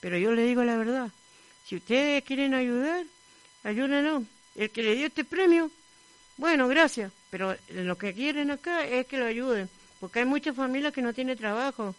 Pero 0.00 0.16
yo 0.16 0.32
le 0.32 0.44
digo 0.44 0.62
la 0.64 0.76
verdad. 0.76 1.10
Si 1.66 1.76
ustedes 1.76 2.22
quieren 2.24 2.54
ayudar, 2.54 3.04
ayúdenos. 3.64 4.22
El 4.54 4.70
que 4.70 4.82
le 4.82 4.94
dio 4.94 5.06
este 5.08 5.24
premio, 5.24 5.70
bueno, 6.36 6.68
gracias. 6.68 7.12
Pero 7.30 7.56
lo 7.70 7.98
que 7.98 8.14
quieren 8.14 8.50
acá 8.50 8.86
es 8.86 9.06
que 9.06 9.18
lo 9.18 9.26
ayuden, 9.26 9.68
porque 10.00 10.20
hay 10.20 10.24
muchas 10.24 10.56
familias 10.56 10.92
que 10.92 11.02
no 11.02 11.12
tienen 11.12 11.36
trabajo. 11.36 11.94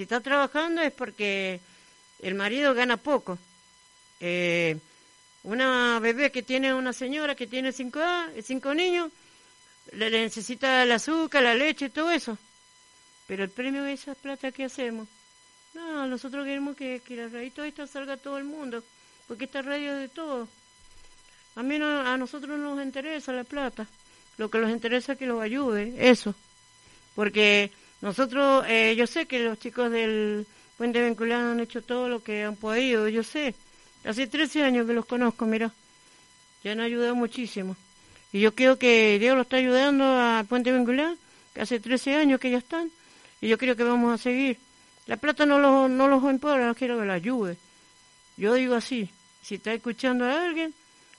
Si 0.00 0.04
está 0.04 0.22
trabajando 0.22 0.80
es 0.80 0.94
porque 0.94 1.60
el 2.20 2.34
marido 2.34 2.72
gana 2.72 2.96
poco. 2.96 3.38
Eh, 4.18 4.78
una 5.42 5.98
bebé 6.00 6.32
que 6.32 6.42
tiene 6.42 6.72
una 6.72 6.94
señora 6.94 7.34
que 7.34 7.46
tiene 7.46 7.70
cinco, 7.70 8.00
cinco 8.42 8.72
niños, 8.72 9.12
le 9.92 10.10
necesita 10.10 10.84
el 10.84 10.92
azúcar, 10.92 11.42
la 11.42 11.54
leche, 11.54 11.90
todo 11.90 12.10
eso. 12.10 12.38
Pero 13.26 13.44
el 13.44 13.50
premio 13.50 13.84
es 13.84 14.00
esa 14.00 14.14
plata 14.14 14.50
que 14.52 14.64
hacemos. 14.64 15.06
No, 15.74 16.06
nosotros 16.06 16.46
queremos 16.46 16.76
que, 16.76 17.02
que 17.06 17.16
la 17.16 17.28
radio 17.28 17.64
esta 17.64 17.86
salga 17.86 18.14
a 18.14 18.16
todo 18.16 18.38
el 18.38 18.44
mundo, 18.44 18.82
porque 19.28 19.44
esta 19.44 19.60
radio 19.60 19.92
es 19.92 19.98
de 19.98 20.08
todo. 20.08 20.48
A 21.56 21.62
mí 21.62 21.78
no, 21.78 22.00
a 22.00 22.16
nosotros 22.16 22.58
no 22.58 22.74
nos 22.74 22.82
interesa 22.82 23.34
la 23.34 23.44
plata, 23.44 23.86
lo 24.38 24.50
que 24.50 24.60
nos 24.60 24.70
interesa 24.70 25.12
es 25.12 25.18
que 25.18 25.26
los 25.26 25.42
ayude, 25.42 25.92
eso. 25.98 26.34
Porque 27.14 27.70
nosotros, 28.00 28.64
eh, 28.68 28.94
yo 28.96 29.06
sé 29.06 29.26
que 29.26 29.40
los 29.40 29.58
chicos 29.58 29.90
del 29.90 30.46
Puente 30.78 31.04
Vinculado 31.04 31.52
han 31.52 31.60
hecho 31.60 31.82
todo 31.82 32.08
lo 32.08 32.22
que 32.22 32.44
han 32.44 32.56
podido, 32.56 33.08
yo 33.08 33.22
sé. 33.22 33.54
Hace 34.04 34.26
13 34.26 34.62
años 34.62 34.86
que 34.86 34.94
los 34.94 35.04
conozco, 35.04 35.44
mira. 35.44 35.70
Ya 36.64 36.72
han 36.72 36.80
ayudado 36.80 37.14
muchísimo. 37.14 37.76
Y 38.32 38.40
yo 38.40 38.54
creo 38.54 38.78
que 38.78 39.18
Dios 39.18 39.36
lo 39.36 39.42
está 39.42 39.56
ayudando 39.56 40.04
a 40.04 40.44
Puente 40.48 40.72
Vinculado, 40.72 41.16
que 41.54 41.60
hace 41.60 41.80
13 41.80 42.16
años 42.16 42.40
que 42.40 42.50
ya 42.50 42.58
están. 42.58 42.90
Y 43.40 43.48
yo 43.48 43.58
creo 43.58 43.76
que 43.76 43.84
vamos 43.84 44.14
a 44.14 44.22
seguir. 44.22 44.58
La 45.06 45.16
plata 45.16 45.44
no 45.44 45.58
los, 45.58 45.90
no 45.90 46.08
los 46.08 46.22
importa, 46.24 46.66
no 46.66 46.74
quiero 46.74 46.98
que 46.98 47.06
la 47.06 47.14
ayude. 47.14 47.56
Yo 48.36 48.54
digo 48.54 48.74
así, 48.74 49.10
si 49.42 49.56
está 49.56 49.74
escuchando 49.74 50.24
a 50.24 50.46
alguien, 50.46 50.72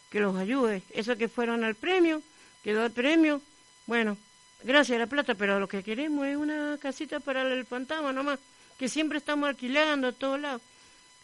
que 0.09 0.19
los 0.19 0.35
ayude. 0.35 0.81
Eso 0.91 1.17
que 1.17 1.27
fueron 1.27 1.63
al 1.63 1.75
premio, 1.75 2.21
quedó 2.63 2.85
el 2.85 2.91
premio, 2.91 3.41
bueno, 3.85 4.17
gracias 4.63 4.95
a 4.95 4.99
la 4.99 5.07
plata, 5.07 5.35
pero 5.35 5.59
lo 5.59 5.67
que 5.67 5.83
queremos 5.83 6.25
es 6.25 6.37
una 6.37 6.77
casita 6.81 7.19
para 7.19 7.41
el 7.41 7.65
fantasma 7.65 8.13
nomás, 8.13 8.39
que 8.77 8.89
siempre 8.89 9.17
estamos 9.17 9.49
alquilando 9.49 10.07
a 10.07 10.11
todos 10.11 10.39
lados. 10.39 10.61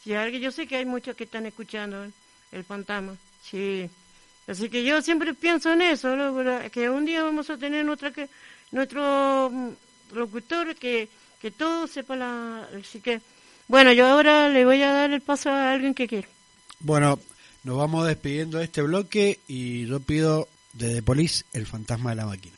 Si 0.03 0.13
alguien, 0.13 0.41
yo 0.41 0.51
sé 0.51 0.67
que 0.67 0.77
hay 0.77 0.85
muchos 0.85 1.15
que 1.15 1.25
están 1.25 1.45
escuchando 1.45 2.07
el, 2.51 2.63
fantasma, 2.63 3.15
sí. 3.43 3.89
Así 4.47 4.69
que 4.69 4.83
yo 4.83 5.01
siempre 5.01 5.33
pienso 5.33 5.73
en 5.73 5.81
eso, 5.81 6.15
que 6.71 6.89
un 6.89 7.05
día 7.05 7.23
vamos 7.23 7.49
a 7.49 7.57
tener 7.57 7.83
nuestra, 7.83 8.11
que, 8.11 8.29
nuestro 8.71 9.49
mm, 9.51 9.69
locutor 10.13 10.75
que, 10.75 11.09
que 11.41 11.51
todo 11.51 11.87
sepa 11.87 12.15
la... 12.15 12.69
Así 12.79 13.01
que, 13.01 13.19
bueno, 13.67 13.91
yo 13.91 14.07
ahora 14.07 14.47
le 14.47 14.63
voy 14.63 14.81
a 14.81 14.93
dar 14.93 15.11
el 15.11 15.21
paso 15.21 15.49
a 15.49 15.73
alguien 15.73 15.93
que 15.93 16.07
quiera. 16.07 16.27
Bueno, 16.79 17.19
nos 17.63 17.77
vamos 17.77 18.07
despidiendo 18.07 18.59
de 18.59 18.65
este 18.65 18.81
bloque 18.81 19.39
y 19.47 19.85
yo 19.87 19.99
pido 19.99 20.47
de 20.73 20.95
The 20.95 21.01
Police 21.01 21.43
el 21.51 21.65
fantasma 21.65 22.11
de 22.11 22.15
la 22.15 22.25
máquina. 22.25 22.55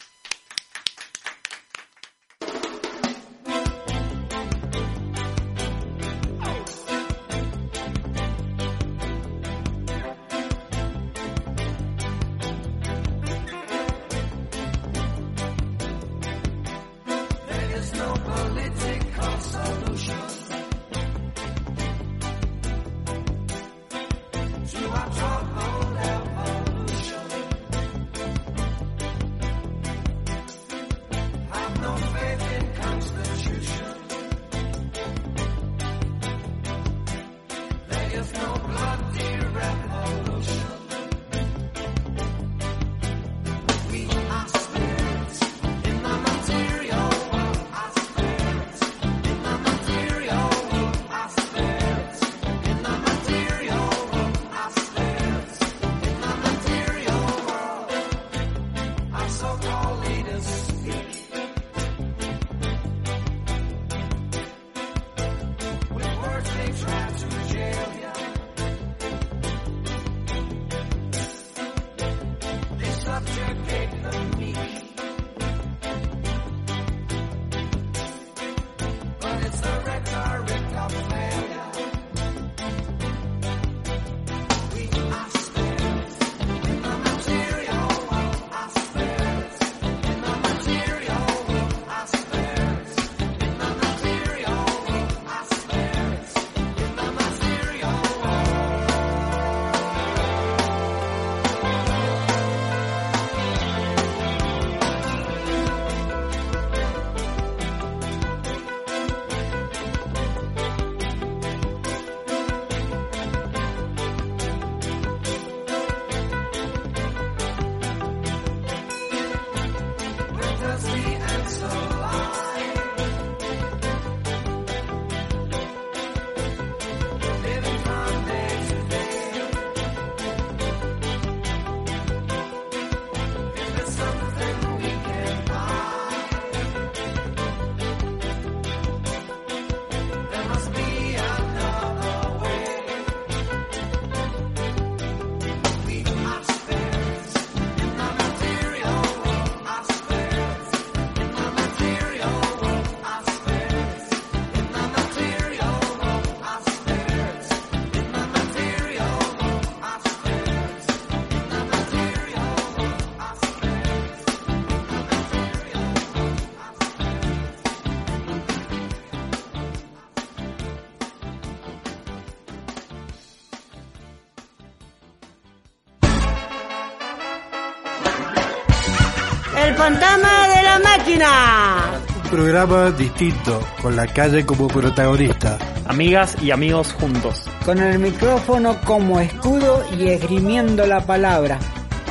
Fantasma 179.79 180.47
de 180.49 180.63
la 180.63 180.79
máquina. 180.79 182.01
Un 182.25 182.29
programa 182.29 182.91
distinto, 182.91 183.65
con 183.81 183.95
la 183.95 184.07
calle 184.07 184.45
como 184.45 184.67
protagonista. 184.67 185.57
Amigas 185.85 186.35
y 186.41 186.51
amigos 186.51 186.91
juntos. 186.91 187.45
Con 187.63 187.79
el 187.79 187.97
micrófono 187.97 188.81
como 188.81 189.21
escudo 189.21 189.85
y 189.97 190.09
esgrimiendo 190.09 190.85
la 190.85 191.05
palabra. 191.05 191.59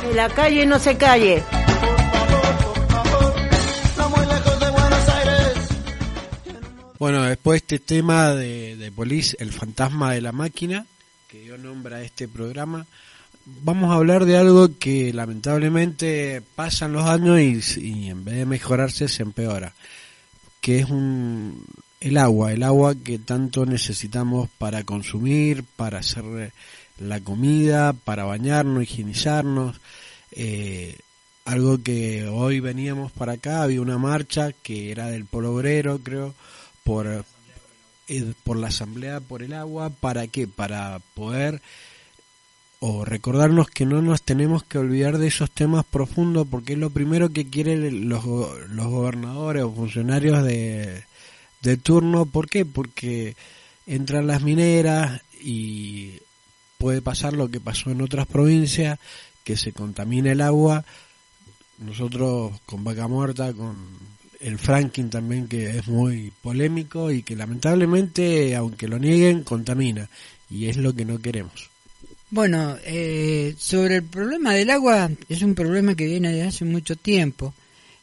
Que 0.01 0.15
la 0.15 0.29
calle 0.29 0.65
no 0.65 0.79
se 0.79 0.97
calle. 0.97 1.43
Bueno, 6.97 7.21
después 7.21 7.61
de 7.61 7.75
este 7.75 7.79
tema 7.79 8.31
de, 8.31 8.77
de 8.77 8.91
Police, 8.91 9.37
el 9.39 9.51
fantasma 9.51 10.13
de 10.13 10.21
la 10.21 10.31
máquina, 10.31 10.87
que 11.27 11.41
dio 11.41 11.55
nombre 11.59 11.95
a 11.95 12.01
este 12.01 12.27
programa, 12.27 12.87
vamos 13.61 13.91
a 13.91 13.95
hablar 13.95 14.25
de 14.25 14.37
algo 14.37 14.77
que 14.77 15.13
lamentablemente 15.13 16.41
pasan 16.55 16.93
los 16.93 17.05
años 17.05 17.77
y, 17.77 18.09
en 18.09 18.23
vez 18.23 18.35
de 18.35 18.45
mejorarse 18.45 19.07
se 19.07 19.23
empeora, 19.23 19.73
que 20.61 20.79
es 20.79 20.89
un, 20.89 21.65
el 21.99 22.17
agua, 22.17 22.53
el 22.53 22.63
agua 22.63 22.95
que 22.95 23.19
tanto 23.19 23.65
necesitamos 23.65 24.49
para 24.57 24.83
consumir, 24.83 25.63
para 25.75 25.99
hacer 25.99 26.53
la 26.97 27.19
comida, 27.21 27.93
para 27.93 28.25
bañarnos, 28.25 28.83
higienizarnos. 28.83 29.79
Eh, 30.31 30.97
algo 31.45 31.81
que 31.81 32.27
hoy 32.27 32.59
veníamos 32.59 33.11
para 33.11 33.33
acá, 33.33 33.63
había 33.63 33.81
una 33.81 33.97
marcha 33.97 34.51
que 34.51 34.91
era 34.91 35.07
del 35.07 35.25
Polo 35.25 35.55
Obrero, 35.55 35.99
creo, 35.99 36.35
por, 36.83 37.25
eh, 38.07 38.33
por 38.43 38.57
la 38.57 38.67
Asamblea 38.67 39.19
por 39.19 39.41
el 39.41 39.53
Agua, 39.53 39.89
¿para 39.89 40.27
qué? 40.27 40.47
Para 40.47 40.99
poder 41.15 41.61
o 42.79 43.03
recordarnos 43.03 43.69
que 43.69 43.85
no 43.85 44.01
nos 44.01 44.21
tenemos 44.21 44.63
que 44.63 44.77
olvidar 44.77 45.17
de 45.17 45.27
esos 45.27 45.51
temas 45.51 45.85
profundos 45.85 46.47
porque 46.49 46.73
es 46.73 46.79
lo 46.79 46.89
primero 46.89 47.29
que 47.29 47.49
quieren 47.49 48.07
los, 48.07 48.23
los 48.25 48.87
gobernadores 48.87 49.63
o 49.63 49.73
funcionarios 49.73 50.43
de, 50.43 51.03
de 51.61 51.77
turno. 51.77 52.25
¿Por 52.25 52.49
qué? 52.49 52.65
Porque 52.65 53.35
entran 53.85 54.27
las 54.27 54.43
mineras 54.43 55.21
y 55.41 56.19
puede 56.77 57.01
pasar 57.01 57.33
lo 57.33 57.49
que 57.49 57.59
pasó 57.59 57.91
en 57.91 58.01
otras 58.01 58.27
provincias, 58.27 58.97
que 59.43 59.57
se 59.57 59.73
contamina 59.73 60.31
el 60.31 60.41
agua. 60.41 60.85
Nosotros 61.79 62.59
con 62.65 62.83
Vaca 62.85 63.07
Muerta, 63.09 63.53
con 63.53 63.75
el 64.39 64.57
fracking 64.57 65.09
también, 65.09 65.47
que 65.49 65.77
es 65.77 65.87
muy 65.87 66.31
polémico 66.41 67.11
y 67.11 67.23
que 67.23 67.35
lamentablemente, 67.35 68.55
aunque 68.55 68.87
lo 68.87 68.99
nieguen, 68.99 69.43
contamina. 69.43 70.09
Y 70.49 70.67
es 70.67 70.77
lo 70.77 70.93
que 70.93 71.03
no 71.03 71.19
queremos. 71.19 71.69
Bueno, 72.31 72.77
eh, 72.85 73.55
sobre 73.57 73.95
el 73.97 74.03
problema 74.03 74.53
del 74.53 74.69
agua, 74.69 75.09
es 75.27 75.41
un 75.41 75.55
problema 75.55 75.95
que 75.95 76.05
viene 76.05 76.31
de 76.31 76.43
hace 76.43 76.63
mucho 76.63 76.95
tiempo. 76.95 77.55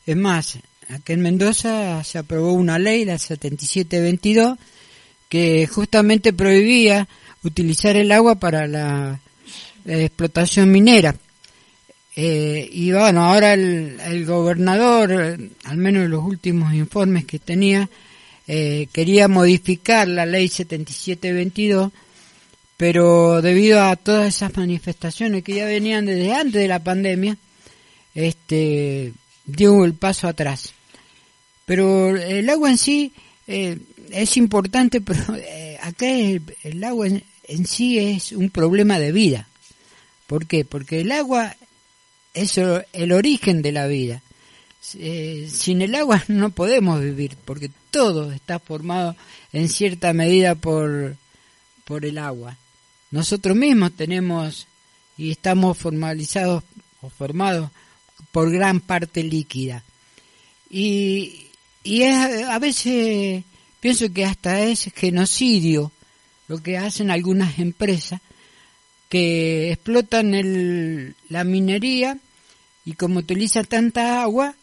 Es 0.04 0.16
más, 0.16 0.58
aquí 0.88 1.12
en 1.12 1.20
Mendoza 1.20 2.02
se 2.02 2.18
aprobó 2.18 2.52
una 2.52 2.76
ley, 2.76 3.04
la 3.04 3.18
7722, 3.18 4.58
que 5.28 5.68
justamente 5.68 6.32
prohibía 6.32 7.06
utilizar 7.44 7.96
el 7.96 8.10
agua 8.10 8.34
para 8.34 8.66
la, 8.66 9.20
explotación 9.84 10.72
minera. 10.72 11.14
Eh, 12.16 12.68
y 12.72 12.90
bueno, 12.90 13.26
ahora 13.26 13.54
el, 13.54 14.26
gobernador, 14.26 15.38
al 15.64 15.76
menos 15.76 16.04
en 16.04 16.10
los 16.10 16.24
últimos 16.24 16.74
informes 16.74 17.26
que 17.26 17.38
tenía, 17.38 17.88
eh, 18.48 18.88
quería 18.92 19.28
modificar 19.28 20.08
la 20.08 20.26
ley 20.26 20.48
7722, 20.48 21.92
pero 22.76 23.40
debido 23.40 23.82
a 23.82 23.96
todas 23.96 24.34
esas 24.34 24.56
manifestaciones 24.56 25.42
que 25.42 25.54
ya 25.54 25.64
venían 25.64 26.06
desde 26.06 26.34
antes 26.34 26.60
de 26.60 26.68
la 26.68 26.82
pandemia, 26.82 27.36
este, 28.14 29.12
dio 29.46 29.84
el 29.84 29.94
paso 29.94 30.28
atrás. 30.28 30.74
Pero 31.64 32.16
el 32.16 32.48
agua 32.50 32.70
en 32.70 32.78
sí 32.78 33.12
eh, 33.46 33.78
es 34.10 34.36
importante, 34.36 35.00
pero 35.00 35.34
eh, 35.36 35.78
acá 35.82 36.06
el, 36.08 36.84
agua 36.84 37.08
en, 37.08 37.66
sí 37.66 37.98
es 37.98 38.32
un 38.32 38.50
problema 38.50 38.98
de 38.98 39.12
vida. 39.12 39.48
¿Por 40.26 40.46
qué? 40.46 40.64
Porque 40.64 41.00
el 41.00 41.12
agua 41.12 41.56
es 42.34 42.58
el 42.58 43.12
origen 43.12 43.62
de 43.62 43.72
la 43.72 43.86
vida. 43.86 44.22
Eh, 44.94 45.48
sin 45.50 45.82
el 45.82 45.94
agua 45.94 46.22
no 46.28 46.50
podemos 46.50 47.00
vivir, 47.00 47.36
porque 47.44 47.70
todo 47.90 48.32
está 48.32 48.58
formado 48.58 49.16
en 49.52 49.68
cierta 49.68 50.12
medida 50.12 50.54
por, 50.54 51.16
por 51.84 52.04
el 52.04 52.18
agua. 52.18 52.58
Nosotros 53.10 53.56
mismos 53.56 53.92
tenemos 53.92 54.66
y 55.16 55.30
estamos 55.30 55.78
formalizados 55.78 56.62
o 57.00 57.10
formados 57.10 57.70
por 58.32 58.50
gran 58.50 58.80
parte 58.80 59.22
líquida. 59.22 59.82
Y, 60.68 61.46
y 61.82 62.02
es, 62.02 62.44
a 62.44 62.58
veces 62.58 63.44
pienso 63.80 64.12
que 64.12 64.24
hasta 64.24 64.60
es 64.62 64.90
genocidio 64.94 65.92
lo 66.48 66.62
que 66.62 66.78
hacen 66.78 67.10
algunas 67.10 67.58
empresas 67.58 68.20
que 69.08 69.72
explotan 69.72 70.34
el, 70.34 71.14
la 71.28 71.44
minería 71.44 72.18
y 72.84 72.94
como 72.94 73.20
utilizan 73.20 73.66
tanta 73.66 74.22
agua, 74.22 74.54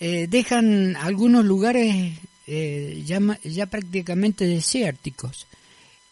eh, 0.00 0.26
dejan 0.28 0.96
algunos 0.96 1.44
lugares 1.44 2.18
eh, 2.46 3.02
ya, 3.06 3.20
ya 3.42 3.66
prácticamente 3.66 4.46
desérticos. 4.46 5.46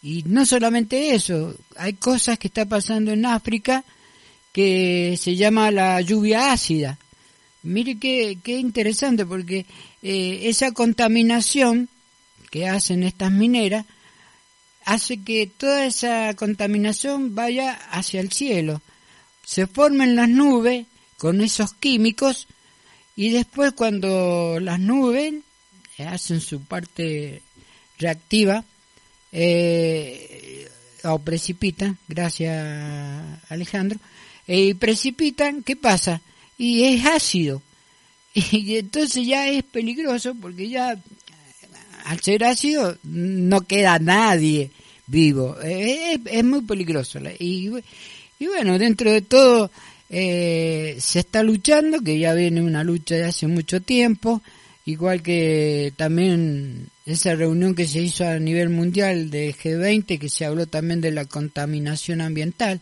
Y 0.05 0.23
no 0.25 0.45
solamente 0.45 1.15
eso, 1.15 1.57
hay 1.77 1.95
cosas 1.95 2.39
que 2.39 2.49
está 2.49 2.67
pasando 2.67 3.11
en 3.11 3.25
África 3.25 3.85
que 4.53 5.19
se 5.19 5.35
llama 5.35 5.71
la 5.71 5.99
lluvia 6.03 6.53
ácida. 6.53 6.99
Mire 7.63 7.99
qué, 7.99 8.37
qué 8.45 8.59
interesante, 8.59 9.25
porque 9.25 9.65
eh, 10.03 10.41
esa 10.43 10.73
contaminación 10.73 11.89
que 12.51 12.69
hacen 12.69 13.03
estas 13.03 13.33
mineras 13.33 13.87
hace 14.85 15.23
que 15.23 15.47
toda 15.47 15.87
esa 15.87 16.35
contaminación 16.35 17.35
vaya 17.35 17.73
hacia 17.91 18.21
el 18.21 18.31
cielo. 18.31 18.83
Se 19.43 19.67
formen 19.67 20.17
las 20.17 20.29
nubes 20.29 20.85
con 21.17 21.41
esos 21.41 21.73
químicos 21.73 22.47
y 23.17 23.31
después 23.31 23.73
cuando 23.73 24.59
las 24.61 24.79
nubes 24.79 25.33
hacen 25.99 26.43
su 26.43 26.61
parte 26.61 27.41
reactiva 27.99 28.67
eh, 29.35 30.69
o 31.03 31.19
precipitan, 31.19 31.99
gracias 32.09 32.65
Alejandro, 33.51 33.99
y 34.47 34.71
eh, 34.71 34.75
precipitan, 34.75 35.63
¿qué 35.63 35.77
pasa? 35.77 36.23
Y 36.57 36.85
es 36.85 37.05
ácido 37.05 37.61
y 38.35 38.77
entonces 38.77 39.27
ya 39.27 39.49
es 39.49 39.63
peligroso 39.65 40.35
porque 40.41 40.69
ya 40.69 40.97
al 42.05 42.21
ser 42.21 42.45
ácido 42.45 42.97
no 43.03 43.63
queda 43.63 43.99
nadie 43.99 44.71
vivo. 45.07 45.59
Es, 45.61 46.21
es 46.25 46.45
muy 46.45 46.63
peligroso. 46.63 47.19
Y, 47.39 47.71
y, 48.39 48.47
bueno, 48.47 48.79
dentro 48.79 49.11
de 49.11 49.23
todo 49.23 49.71
eh, 50.11 50.97
se 51.01 51.21
está 51.21 51.43
luchando, 51.43 52.01
que 52.01 52.19
ya 52.19 52.35
viene 52.35 52.63
una 52.63 52.85
lucha 52.85 53.15
de 53.17 53.25
hace 53.25 53.47
mucho 53.47 53.81
tiempo, 53.81 54.43
igual 54.87 55.23
que 55.23 55.93
también 55.97 56.89
esa 57.07 57.35
reunión 57.35 57.75
que 57.75 57.87
se 57.87 58.01
hizo 58.01 58.27
a 58.27 58.39
nivel 58.39 58.69
mundial 58.71 59.31
de 59.31 59.55
G20, 59.55 60.19
que 60.19 60.29
se 60.29 60.45
habló 60.45 60.67
también 60.67 61.01
de 61.01 61.11
la 61.11 61.25
contaminación 61.25 62.21
ambiental, 62.21 62.81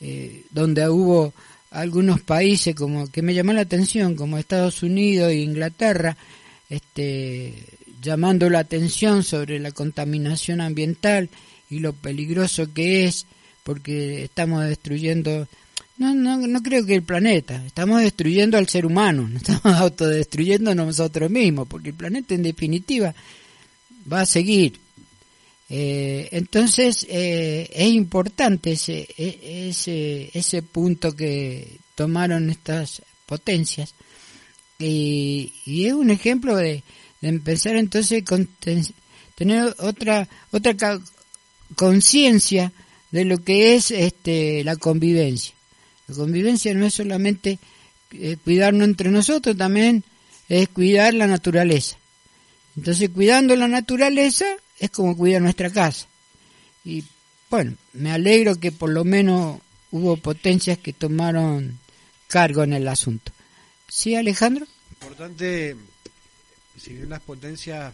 eh, 0.00 0.44
donde 0.50 0.88
hubo 0.88 1.32
algunos 1.70 2.20
países 2.20 2.74
como 2.74 3.10
que 3.10 3.22
me 3.22 3.34
llamó 3.34 3.52
la 3.52 3.62
atención 3.62 4.14
como 4.14 4.38
Estados 4.38 4.82
Unidos 4.82 5.30
e 5.30 5.36
Inglaterra 5.36 6.16
este 6.68 7.54
llamando 8.00 8.50
la 8.50 8.58
atención 8.58 9.22
sobre 9.22 9.58
la 9.58 9.70
contaminación 9.70 10.60
ambiental 10.60 11.30
y 11.70 11.78
lo 11.78 11.92
peligroso 11.92 12.72
que 12.74 13.04
es 13.04 13.26
porque 13.62 14.24
estamos 14.24 14.64
destruyendo 14.64 15.46
no, 16.02 16.14
no, 16.14 16.46
no 16.46 16.62
creo 16.62 16.84
que 16.84 16.96
el 16.96 17.02
planeta, 17.02 17.64
estamos 17.64 18.00
destruyendo 18.00 18.58
al 18.58 18.68
ser 18.68 18.84
humano, 18.84 19.28
nos 19.28 19.42
estamos 19.42 19.78
autodestruyendo 19.80 20.74
nosotros 20.74 21.30
mismos, 21.30 21.68
porque 21.68 21.90
el 21.90 21.94
planeta 21.94 22.34
en 22.34 22.42
definitiva 22.42 23.14
va 24.10 24.22
a 24.22 24.26
seguir. 24.26 24.80
Eh, 25.68 26.28
entonces 26.32 27.06
eh, 27.08 27.70
es 27.72 27.88
importante 27.92 28.72
ese, 28.72 29.08
e, 29.16 29.68
ese, 29.68 30.30
ese 30.34 30.62
punto 30.62 31.14
que 31.14 31.78
tomaron 31.94 32.50
estas 32.50 33.00
potencias. 33.24 33.94
Y, 34.78 35.52
es 35.86 35.92
un 35.92 36.10
ejemplo 36.10 36.56
de, 36.56 36.82
empezar 37.22 37.76
entonces 37.76 38.24
con 38.24 38.48
tener 39.36 39.76
otra 39.78 40.28
otra 40.50 41.00
conciencia 41.76 42.72
de 43.12 43.24
lo 43.24 43.38
que 43.44 43.76
es 43.76 43.92
este 43.92 44.64
la 44.64 44.74
convivencia 44.74 45.54
la 46.08 46.14
convivencia 46.14 46.74
no 46.74 46.86
es 46.86 46.94
solamente 46.94 47.58
eh, 48.12 48.36
cuidarnos 48.42 48.88
entre 48.88 49.10
nosotros 49.10 49.56
también 49.56 50.04
es 50.48 50.68
cuidar 50.68 51.14
la 51.14 51.26
naturaleza 51.26 51.96
entonces 52.76 53.10
cuidando 53.10 53.54
la 53.56 53.68
naturaleza 53.68 54.46
es 54.78 54.90
como 54.90 55.16
cuidar 55.16 55.42
nuestra 55.42 55.70
casa. 55.70 56.06
Y 56.84 57.04
bueno, 57.50 57.76
me 57.92 58.10
alegro 58.10 58.56
que 58.56 58.72
por 58.72 58.90
lo 58.90 59.04
menos 59.04 59.60
hubo 59.90 60.16
potencias 60.16 60.78
que 60.78 60.92
tomaron 60.92 61.78
cargo 62.26 62.62
en 62.62 62.72
el 62.72 62.88
asunto. 62.88 63.30
¿Sí, 63.88 64.14
Alejandro? 64.14 64.66
Importante, 64.90 65.76
si 66.78 66.94
bien 66.94 67.10
las 67.10 67.20
potencias 67.20 67.92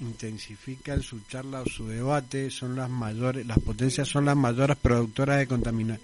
intensifican 0.00 1.02
su 1.02 1.20
charla 1.20 1.62
o 1.62 1.66
su 1.66 1.86
debate, 1.86 2.50
son 2.50 2.74
las 2.74 2.90
mayores, 2.90 3.46
las 3.46 3.60
potencias 3.60 4.08
son 4.08 4.24
las 4.24 4.36
mayores 4.36 4.76
productoras 4.76 5.38
de, 5.38 5.46
contamina, 5.46 5.98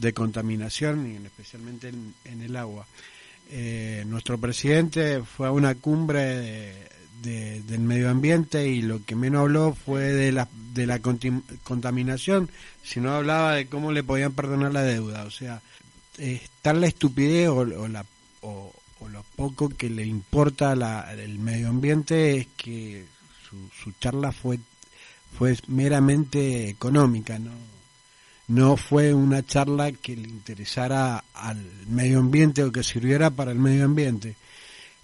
de 0.00 0.12
contaminación, 0.12 1.06
y 1.10 1.16
especialmente 1.26 1.88
en, 1.88 2.42
el 2.42 2.56
agua. 2.56 2.86
Eh, 3.50 4.04
nuestro 4.06 4.38
presidente 4.38 5.22
fue 5.22 5.48
a 5.48 5.52
una 5.52 5.74
cumbre 5.74 6.20
de, 6.20 6.88
de- 7.22 7.62
del 7.62 7.80
medio 7.80 8.08
ambiente 8.10 8.66
y 8.68 8.80
lo 8.82 9.04
que 9.04 9.14
menos 9.16 9.40
habló 9.42 9.74
fue 9.74 10.02
de 10.04 10.32
la, 10.32 10.48
de 10.72 10.86
la 10.86 11.00
contaminación, 11.64 12.48
sino 12.82 13.12
hablaba 13.12 13.54
de 13.56 13.66
cómo 13.66 13.92
le 13.92 14.02
podían 14.04 14.32
perdonar 14.32 14.72
la 14.72 14.82
deuda. 14.82 15.24
O 15.24 15.30
sea, 15.30 15.60
tal 16.62 16.80
la 16.80 16.86
estupidez 16.86 17.48
o, 17.48 17.56
o 17.58 17.88
la, 17.88 18.04
o, 18.42 18.72
o 19.00 19.08
lo 19.08 19.24
poco 19.36 19.68
que 19.68 19.90
le 19.90 20.04
importa 20.06 20.74
la, 20.76 21.12
el 21.12 21.38
medio 21.38 21.68
ambiente 21.68 22.36
es 22.36 22.46
que 22.56 23.04
su, 23.48 23.56
su 23.82 23.92
charla 23.98 24.30
fue, 24.32 24.58
fue 25.36 25.56
meramente 25.68 26.68
económica, 26.68 27.38
¿no? 27.38 27.50
No 28.50 28.76
fue 28.76 29.14
una 29.14 29.46
charla 29.46 29.92
que 29.92 30.16
le 30.16 30.28
interesara 30.28 31.22
al 31.34 31.64
medio 31.86 32.18
ambiente 32.18 32.64
o 32.64 32.72
que 32.72 32.82
sirviera 32.82 33.30
para 33.30 33.52
el 33.52 33.60
medio 33.60 33.84
ambiente. 33.84 34.34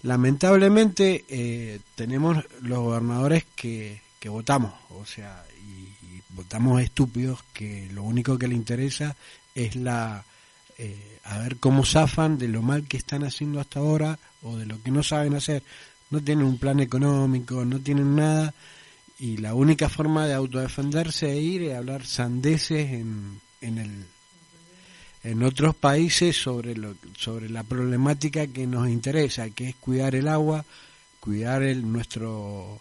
Lamentablemente 0.03 1.23
eh, 1.29 1.79
tenemos 1.95 2.43
los 2.61 2.79
gobernadores 2.79 3.45
que, 3.55 4.01
que 4.19 4.27
votamos, 4.27 4.73
o 4.89 5.05
sea, 5.05 5.45
y, 5.65 5.87
votamos 6.31 6.81
estúpidos 6.81 7.39
que 7.53 7.89
lo 7.93 8.03
único 8.03 8.37
que 8.37 8.49
le 8.49 8.53
interesa 8.53 9.15
es 9.55 9.77
la 9.77 10.23
eh, 10.77 11.19
a 11.23 11.39
ver 11.39 11.55
cómo 11.57 11.85
zafan 11.85 12.37
de 12.37 12.49
lo 12.49 12.61
mal 12.61 12.83
que 12.83 12.97
están 12.97 13.23
haciendo 13.23 13.61
hasta 13.61 13.79
ahora 13.79 14.19
o 14.43 14.57
de 14.57 14.65
lo 14.65 14.83
que 14.83 14.91
no 14.91 15.03
saben 15.03 15.35
hacer. 15.35 15.63
No 16.09 16.21
tienen 16.21 16.45
un 16.45 16.57
plan 16.57 16.81
económico, 16.81 17.63
no 17.63 17.79
tienen 17.79 18.15
nada 18.15 18.53
y 19.19 19.37
la 19.37 19.53
única 19.53 19.89
forma 19.89 20.27
de 20.27 20.33
autodefenderse 20.33 21.31
e 21.31 21.41
ir 21.41 21.63
es 21.63 21.75
hablar 21.75 22.05
sandeces 22.05 22.91
en, 22.91 23.41
en 23.61 23.77
el 23.77 24.05
en 25.23 25.43
otros 25.43 25.75
países 25.75 26.39
sobre 26.39 26.75
lo 26.75 26.95
sobre 27.17 27.49
la 27.49 27.63
problemática 27.63 28.47
que 28.47 28.67
nos 28.67 28.87
interesa 28.87 29.49
que 29.49 29.69
es 29.69 29.75
cuidar 29.75 30.15
el 30.15 30.27
agua 30.27 30.63
cuidar 31.19 31.63
el 31.63 31.91
nuestro 31.91 32.79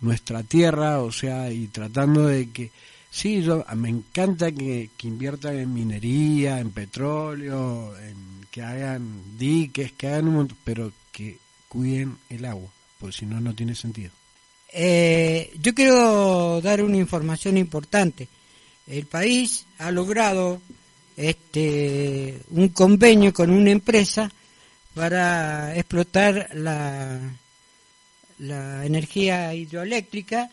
nuestra 0.00 0.42
tierra 0.42 1.00
o 1.00 1.12
sea 1.12 1.52
y 1.52 1.68
tratando 1.68 2.26
de 2.26 2.50
que 2.50 2.70
sí 3.10 3.42
yo 3.42 3.64
me 3.76 3.90
encanta 3.90 4.50
que, 4.52 4.90
que 4.96 5.08
inviertan 5.08 5.56
en 5.58 5.74
minería 5.74 6.58
en 6.58 6.70
petróleo 6.70 7.96
en 7.98 8.16
que 8.50 8.62
hagan 8.62 9.38
diques 9.38 9.92
que 9.92 10.08
hagan 10.08 10.28
un 10.28 10.34
montón, 10.34 10.58
pero 10.64 10.90
que 11.12 11.38
cuiden 11.68 12.16
el 12.30 12.46
agua 12.46 12.70
porque 12.98 13.18
si 13.18 13.26
no 13.26 13.40
no 13.40 13.54
tiene 13.54 13.74
sentido 13.74 14.15
Eh, 14.78 15.54
yo 15.58 15.74
quiero 15.74 16.60
dar 16.60 16.82
una 16.82 16.98
información 16.98 17.56
importante. 17.56 18.28
El 18.86 19.06
país 19.06 19.64
ha 19.78 19.90
logrado 19.90 20.60
este 21.16 22.38
un 22.50 22.68
convenio 22.68 23.32
con 23.32 23.48
una 23.48 23.70
empresa 23.70 24.30
para 24.92 25.74
explotar 25.74 26.50
la, 26.52 27.18
la 28.40 28.84
energía 28.84 29.54
hidroeléctrica 29.54 30.50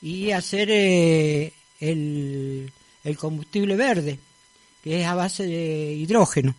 y 0.00 0.30
hacer 0.30 0.70
eh, 0.70 1.52
el, 1.78 2.72
el 3.04 3.16
combustible 3.18 3.76
verde, 3.76 4.18
que 4.82 5.02
es 5.02 5.06
a 5.06 5.14
base 5.14 5.44
de 5.44 5.92
hidrógeno. 5.92 6.54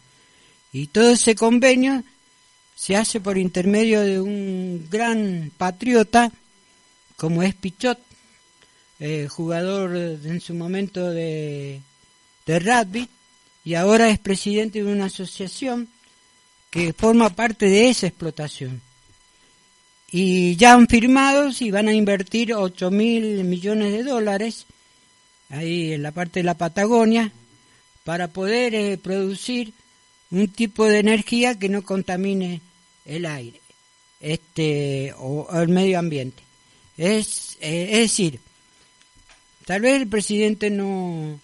Y 0.71 0.85
todo 0.85 1.13
ese 1.13 1.33
convenio 1.33 2.03
se 2.75 2.95
hace 2.95 3.19
por 3.21 3.39
intermedio 3.39 4.01
de 4.01 4.21
un 4.21 4.87
gran 4.87 5.51
patriota 5.57 6.31
como 7.17 7.43
es 7.43 7.53
Pichot, 7.55 7.99
eh, 8.99 9.27
jugador 9.29 9.95
en 9.95 10.39
su 10.39 10.53
momento 10.53 11.09
de, 11.09 11.81
rugby, 12.47 13.09
y 13.65 13.73
ahora 13.73 14.09
es 14.09 14.19
presidente 14.19 14.81
de 14.81 14.91
una 14.91 15.05
asociación 15.05 15.89
que 16.69 16.93
forma 16.93 17.29
parte 17.29 17.65
de 17.65 17.89
esa 17.89 18.07
explotación. 18.07 18.81
Y 20.09 20.55
ya 20.55 20.73
han 20.73 20.87
firmado 20.87 21.49
y 21.59 21.69
van 21.69 21.89
a 21.89 21.93
invertir 21.93 22.53
8 22.53 22.91
mil 22.91 23.43
millones 23.43 23.91
de 23.91 24.03
dólares 24.03 24.65
ahí 25.49 25.91
en 25.93 26.03
la 26.03 26.11
parte 26.11 26.39
de 26.39 26.45
la 26.45 26.53
Patagonia 26.53 27.31
para 28.05 28.29
poder 28.29 28.73
eh, 28.73 28.97
producir 28.97 29.73
un 30.31 30.47
tipo 30.47 30.85
de 30.85 30.99
energía 30.99 31.59
que 31.59 31.67
no 31.67 31.81
contamine 31.81 32.61
el 33.05 33.25
aire 33.25 33.59
este 34.19 35.13
o 35.17 35.47
el 35.59 35.67
medio 35.69 35.99
ambiente. 35.99 36.46
Es, 36.97 37.57
eh, 37.61 37.89
es 37.91 37.99
decir, 37.99 38.39
tal 39.65 39.81
vez 39.81 40.01
el 40.01 40.07
presidente 40.07 40.69
no, 40.69 41.39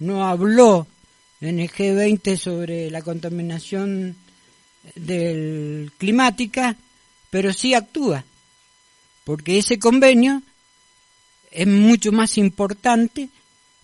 no 0.00 0.26
habló 0.26 0.86
en 1.40 1.60
el 1.60 1.70
G20 1.70 2.36
sobre 2.36 2.90
la 2.90 3.02
contaminación 3.02 4.16
del 4.96 5.92
climática, 5.98 6.76
pero 7.30 7.52
sí 7.52 7.74
actúa, 7.74 8.24
porque 9.24 9.58
ese 9.58 9.78
convenio 9.78 10.42
es 11.50 11.66
mucho 11.66 12.10
más 12.10 12.38
importante 12.38 13.28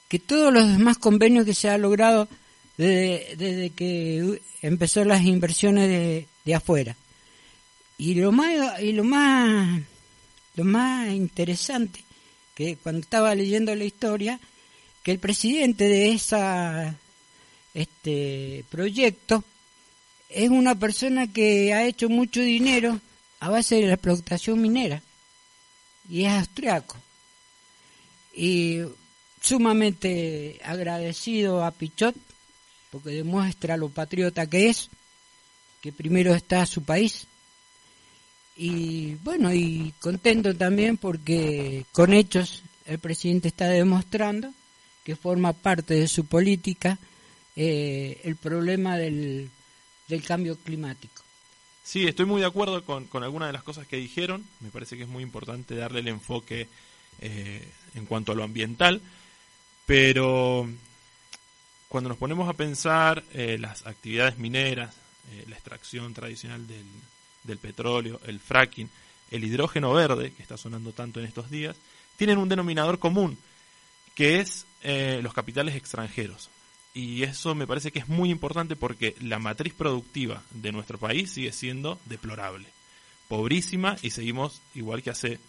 que 0.09 0.19
todos 0.19 0.53
los 0.53 0.69
demás 0.69 0.99
convenios 0.99 1.47
que 1.47 1.55
se 1.55 1.69
ha 1.69 1.79
logrado 1.79 2.29
desde, 2.77 3.37
desde 3.37 3.71
que 3.71 4.41
empezó 4.63 5.05
las 5.05 5.23
inversiones 5.23 5.89
de, 5.89 6.27
de 6.45 6.55
afuera. 6.55 6.97
Y 7.97 8.15
lo 8.15 8.33
más, 8.33 8.83
y 8.83 8.93
lo 8.93 9.05
más 9.05 9.83
lo 10.55 10.65
más 10.65 11.11
interesante 11.13 12.05
que 12.55 12.77
cuando 12.77 13.01
estaba 13.01 13.35
leyendo 13.35 13.75
la 13.75 13.85
historia 13.85 14.39
que 15.03 15.11
el 15.11 15.19
presidente 15.19 15.85
de 15.85 16.13
esa 16.13 16.97
este 17.75 18.65
proyecto 18.71 19.43
es 20.29 20.51
una 20.51 20.75
persona 20.75 21.33
que 21.33 21.75
ha 21.75 21.85
hecho 21.85 22.09
mucho 22.09 22.41
dinero 22.41 23.01
a 23.41 23.51
base 23.51 23.77
de 23.77 23.87
la 23.87 23.95
explotación 23.95 24.61
minera 24.61 25.03
y 26.09 26.25
es 26.25 26.33
austriaco. 26.33 26.97
Y 28.33 28.81
sumamente 29.41 30.61
agradecido 30.65 31.65
a 31.65 31.71
Pichot 31.71 32.17
porque 32.91 33.11
demuestra 33.11 33.77
lo 33.77 33.89
patriota 33.89 34.49
que 34.49 34.69
es 34.69 34.89
que 35.81 35.93
primero 35.93 36.35
está 36.35 36.65
su 36.65 36.83
país 36.83 37.27
y 38.57 39.15
bueno, 39.17 39.53
y 39.53 39.93
contento 40.01 40.55
también 40.55 40.97
porque 40.97 41.85
con 41.93 42.13
hechos 42.13 42.63
el 42.87 42.99
presidente 42.99 43.49
está 43.49 43.69
demostrando 43.69 44.53
que 45.05 45.17
forma 45.17 45.53
parte 45.53 45.95
de 45.95 46.09
su 46.09 46.27
política 46.27 46.99
eh, 47.57 48.21
el 48.25 48.37
problema 48.37 48.97
del, 48.97 49.51
del 50.09 50.23
cambio 50.23 50.57
climático. 50.57 51.23
Sí, 51.83 52.07
estoy 52.07 52.25
muy 52.25 52.41
de 52.41 52.47
acuerdo 52.47 52.83
con, 52.85 53.07
con 53.07 53.23
algunas 53.23 53.49
de 53.49 53.53
las 53.53 53.63
cosas 53.63 53.87
que 53.87 53.97
dijeron. 53.97 54.45
Me 54.61 54.71
parece 54.71 54.97
que 54.97 55.03
es 55.03 55.09
muy 55.09 55.23
importante 55.23 55.75
darle 55.75 56.01
el 56.01 56.09
enfoque 56.09 56.69
eh, 57.21 57.69
en 57.95 58.07
cuanto 58.07 58.33
a 58.33 58.35
lo 58.35 58.43
ambiental. 58.43 59.03
Pero 59.87 60.69
cuando 61.89 62.09
nos 62.09 62.19
ponemos 62.19 62.49
a 62.49 62.55
pensar 62.55 63.23
eh, 63.33 63.59
las 63.59 63.87
actividades 63.87 64.39
mineras, 64.39 64.95
eh, 65.31 65.45
la 65.49 65.57
extracción 65.57 66.15
tradicional 66.15 66.67
del, 66.67 66.87
del 67.45 67.59
petróleo, 67.59 68.21
el 68.27 68.41
fracking, 68.41 68.91
el 69.31 69.45
hidrógeno 69.45 69.93
verde, 69.93 70.33
que 70.33 70.43
está 70.43 70.57
sonando 70.57 70.93
tanto 70.93 71.21
en 71.21 71.27
estos 71.27 71.51
días, 71.51 71.77
tienen 72.17 72.39
un 72.39 72.49
denominador 72.49 72.99
común, 72.99 73.39
que 74.15 74.41
es 74.41 74.67
eh, 74.83 75.21
los 75.23 75.35
capitales 75.35 75.77
extranjeros. 75.77 76.51
Y 76.95 77.25
eso 77.25 77.55
me 77.55 77.67
parece 77.67 77.91
que 77.91 77.99
es 77.99 78.09
muy 78.09 78.31
importante 78.31 78.77
porque 78.77 79.17
la 79.21 79.39
matriz 79.39 79.75
productiva 79.75 80.43
de 80.51 80.73
nuestro 80.73 80.99
país 80.99 81.33
sigue 81.33 81.53
siendo 81.53 81.99
deplorable, 82.05 82.69
pobrísima 83.29 83.97
y 84.03 84.11
seguimos 84.11 84.61
igual 84.75 85.03
que 85.03 85.11
hace 85.11 85.41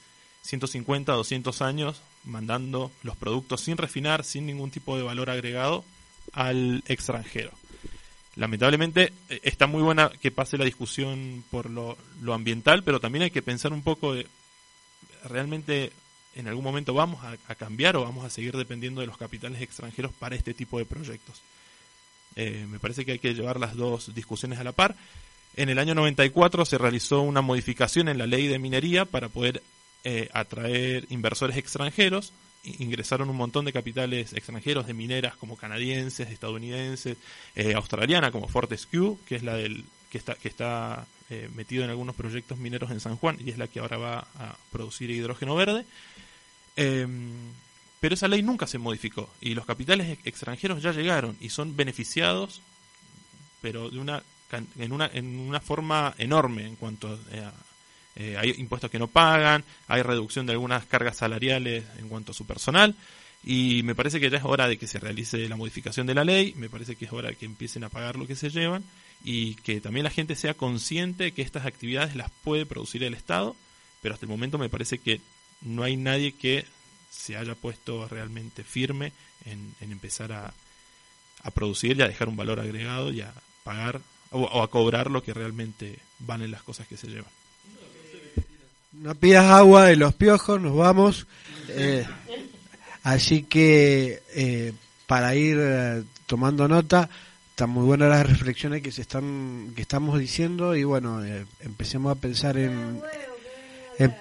150, 0.42 1.12
200 1.12 1.62
años 1.62 2.02
mandando 2.24 2.92
los 3.04 3.16
productos 3.16 3.62
sin 3.62 3.78
refinar, 3.78 4.24
sin 4.24 4.48
ningún 4.48 4.72
tipo 4.72 4.98
de 4.98 5.04
valor 5.04 5.30
agregado 5.30 5.86
al 6.34 6.84
extranjero 6.88 7.52
lamentablemente 8.36 9.14
eh, 9.30 9.40
está 9.44 9.68
muy 9.68 9.82
buena 9.82 10.10
que 10.22 10.32
pase 10.32 10.58
la 10.58 10.66
discusión 10.66 11.44
por 11.50 11.70
lo, 11.70 11.98
ambiental, 12.34 12.84
pero 12.84 13.00
también 13.00 13.24
hay 13.24 13.32
que 13.32 13.42
pensar 13.42 13.74
un 13.74 13.82
poco 13.82 14.14
de 14.14 14.28
realmente 15.24 15.92
en 16.36 16.48
algún 16.48 16.64
momento 16.64 16.94
vamos 16.94 17.24
a, 17.24 17.38
a, 17.48 17.56
cambiar 17.56 17.96
o 17.96 18.04
vamos 18.04 18.26
a 18.26 18.30
seguir 18.30 18.58
dependiendo 18.58 19.02
de 19.02 19.08
los 19.08 19.18
capitales 19.18 19.62
extranjeros 19.62 20.12
para 20.14 20.36
este 20.36 20.54
tipo 20.54 20.78
de 20.78 20.86
proyectos. 20.86 21.42
Eh, 22.36 22.66
me 22.70 22.80
parece 22.80 23.06
que 23.06 23.14
hay 23.14 23.20
que 23.20 23.34
llevar 23.34 23.60
las 23.60 23.76
dos 23.76 24.14
discusiones 24.14 24.60
a 24.60 24.64
la 24.64 24.74
par. 24.74 24.96
En 25.56 25.70
el 25.70 25.80
año 25.80 25.96
94 25.96 26.66
se 26.66 26.78
realizó 26.78 27.22
una 27.22 27.42
modificación 27.42 28.10
en 28.10 28.18
la 28.18 28.28
ley 28.28 28.48
de 28.48 28.60
minería 28.60 29.06
para 29.06 29.30
poder 29.30 29.64
eh, 30.04 30.30
atraer 30.34 31.06
inversores 31.10 31.56
extranjeros 31.56 32.34
ingresaron 32.80 33.30
un 33.30 33.38
montón 33.38 33.66
de 33.66 33.74
capitales 33.74 34.34
extranjeros 34.34 34.88
de 34.88 34.94
mineras 34.94 35.36
como 35.36 35.58
canadienses, 35.58 36.30
estadounidenses, 36.30 37.18
eh, 37.56 37.74
australiana 37.74 38.32
como 38.32 38.48
Fortescue, 38.48 39.18
que 39.26 39.36
es 39.36 39.44
la 39.44 39.56
del 39.56 39.86
que 40.10 40.18
está 40.18 40.36
que 40.36 40.48
está 40.48 41.08
eh, 41.30 41.50
metido 41.56 41.84
en 41.84 41.90
algunos 41.90 42.16
proyectos 42.16 42.58
mineros 42.58 42.92
en 42.92 43.00
San 43.00 43.18
Juan 43.18 43.38
y 43.44 43.50
es 43.50 43.58
la 43.58 43.68
que 43.68 43.80
ahora 43.80 43.98
va 43.98 44.28
a 44.36 44.56
producir 44.72 45.10
hidrógeno 45.10 45.56
verde. 45.56 45.86
Eh, 46.78 47.08
pero 48.00 48.14
esa 48.14 48.28
ley 48.28 48.44
nunca 48.44 48.68
se 48.68 48.78
modificó 48.78 49.30
y 49.42 49.56
los 49.56 49.66
capitales 49.66 50.20
extranjeros 50.26 50.84
ya 50.84 50.92
llegaron 50.92 51.36
y 51.40 51.50
son 51.50 51.76
beneficiados, 51.76 52.62
pero 53.62 53.90
de 53.90 53.98
una 53.98 54.24
en 54.78 54.92
una 54.92 55.10
en 55.12 55.40
una 55.40 55.60
forma 55.60 56.14
enorme 56.18 56.68
en 56.68 56.76
cuanto 56.76 57.08
a, 57.08 57.54
eh, 58.16 58.38
hay 58.38 58.54
impuestos 58.58 58.90
que 58.90 59.00
no 59.00 59.08
pagan, 59.08 59.64
hay 59.88 60.02
reducción 60.02 60.46
de 60.46 60.54
algunas 60.54 60.86
cargas 60.86 61.18
salariales 61.18 61.84
en 61.98 62.10
cuanto 62.10 62.32
a 62.32 62.36
su 62.36 62.46
personal. 62.46 62.96
Y 63.44 63.84
me 63.84 63.94
parece 63.94 64.20
que 64.20 64.30
ya 64.30 64.40
es 64.40 64.44
hora 64.44 64.68
de 64.68 64.78
que 64.78 64.88
se 64.88 65.00
realice 65.00 65.48
la 65.48 65.56
modificación 65.56 66.08
de 66.08 66.16
la 66.16 66.24
ley, 66.24 66.54
me 66.58 66.70
parece 66.70 66.96
que 66.96 67.06
es 67.06 67.14
hora 67.14 67.30
de 67.30 67.36
que 67.36 67.46
empiecen 67.46 67.84
a 67.84 67.90
pagar 67.90 68.16
lo 68.16 68.26
que 68.26 68.36
se 68.36 68.50
llevan 68.50 68.84
y 69.24 69.56
que 69.56 69.82
también 69.82 70.04
la 70.04 70.10
gente 70.10 70.36
sea 70.36 70.56
consciente 70.56 71.32
que 71.32 71.44
estas 71.44 71.66
actividades 71.66 72.16
las 72.16 72.32
puede 72.44 72.66
producir 72.66 73.04
el 73.04 73.14
Estado, 73.14 73.56
pero 74.02 74.16
hasta 74.16 74.26
el 74.26 74.32
momento 74.32 74.58
me 74.58 74.70
parece 74.70 74.98
que 74.98 75.22
no 75.62 75.84
hay 75.84 75.96
nadie 75.96 76.32
que 76.32 76.66
se 77.12 77.38
haya 77.38 77.56
puesto 77.56 78.08
realmente 78.08 78.64
firme 78.64 79.12
en, 79.46 79.76
empezar 79.80 80.32
a, 80.32 80.54
a, 81.44 81.52
producir 81.52 81.98
y 81.98 82.02
a 82.02 82.08
dejar 82.08 82.30
un 82.30 82.36
valor 82.36 82.60
agregado 82.60 83.12
y 83.12 83.22
a 83.22 83.34
pagar 83.64 84.02
o, 84.32 84.62
a 84.62 84.70
cobrar 84.70 85.10
lo 85.12 85.24
que 85.24 85.34
realmente 85.34 86.00
valen 86.20 86.52
las 86.52 86.64
cosas 86.64 86.88
que 86.88 86.98
se 86.98 87.08
llevan. 87.08 87.32
No 89.00 89.16
pidas 89.16 89.46
agua 89.46 89.86
de 89.86 89.96
los 89.96 90.14
piojos, 90.14 90.60
nos 90.62 90.76
vamos. 90.76 91.28
Eh, 91.70 92.06
Así 93.06 93.44
que 93.44 94.24
eh, 94.34 94.74
para 95.06 95.36
ir 95.36 95.58
eh, 95.60 96.02
tomando 96.26 96.68
nota, 96.68 97.08
están 97.52 97.70
muy 97.70 97.86
buenas 97.86 98.10
las 98.10 98.28
reflexiones 98.28 98.82
que 98.82 98.92
se 98.92 99.04
están 99.04 99.74
que 99.76 99.84
estamos 99.84 100.18
diciendo 100.18 100.76
y 100.76 100.86
bueno, 100.86 101.24
eh, 101.24 101.46
empecemos 101.60 102.12
a 102.12 102.20
pensar 102.20 102.58
en, 102.58 103.00
em, 104.00 104.12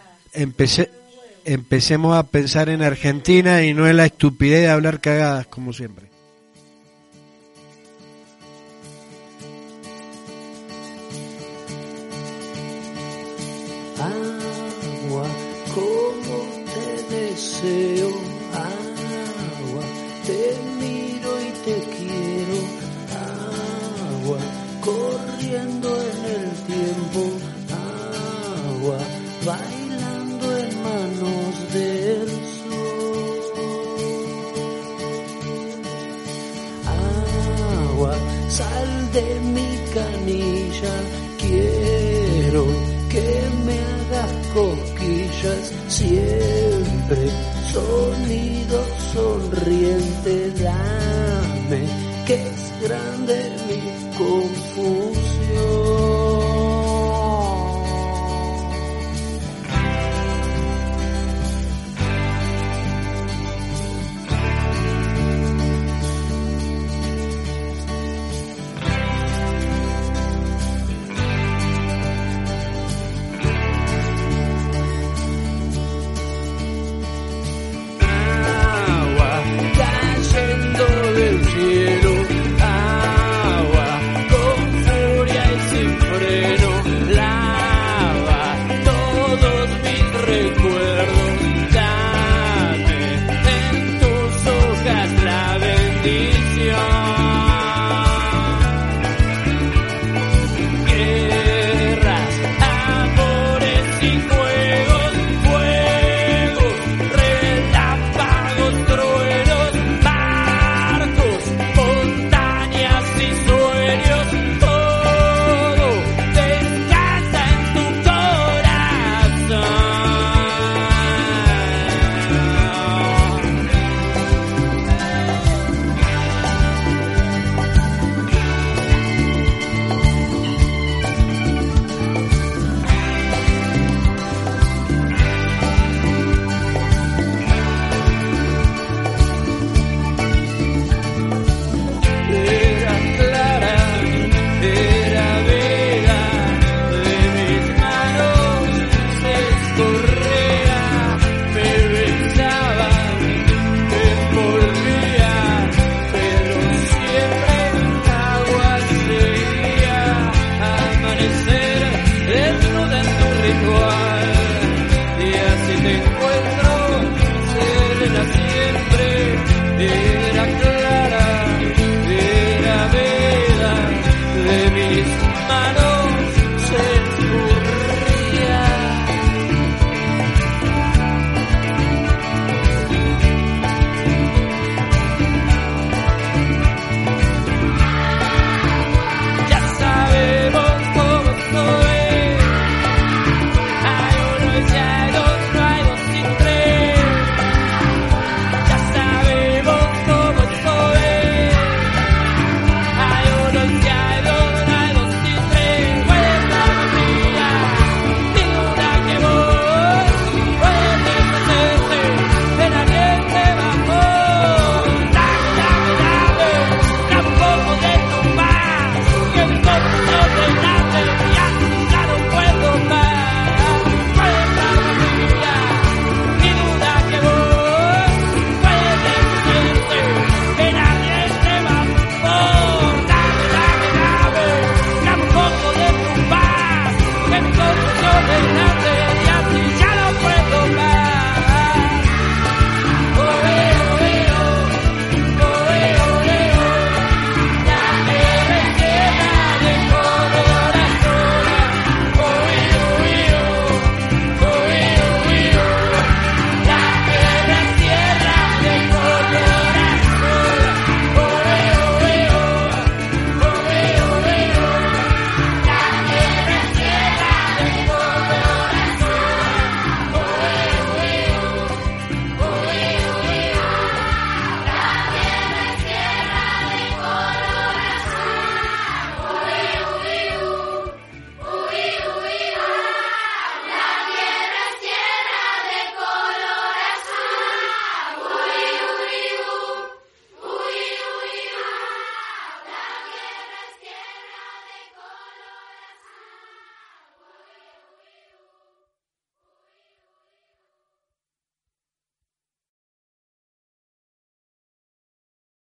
empecemos 1.46 2.14
a 2.14 2.24
pensar 2.24 2.68
en 2.68 2.82
Argentina 2.82 3.62
y 3.62 3.72
no 3.72 3.88
en 3.88 3.96
la 3.96 4.04
estupidez 4.04 4.60
de 4.60 4.68
hablar 4.68 5.00
cagadas 5.00 5.46
como 5.46 5.72
siempre. 5.72 6.13
Deseo 17.64 18.34
te 20.26 20.56
miro 20.80 21.30
y 21.40 21.50
te 21.66 21.76
quiero, 21.96 22.58
agua. 24.22 24.38
Corriendo 24.80 25.88
en 26.02 26.18
el 26.36 26.50
tiempo, 26.70 27.22
agua. 28.68 28.98
Bailando 29.44 30.46
en 30.58 30.82
manos 30.82 31.72
del 31.74 32.28
sol. 32.60 33.44
Agua, 37.86 38.14
sal 38.48 39.12
de 39.12 39.26
mi 39.40 39.70
canilla, 39.92 40.94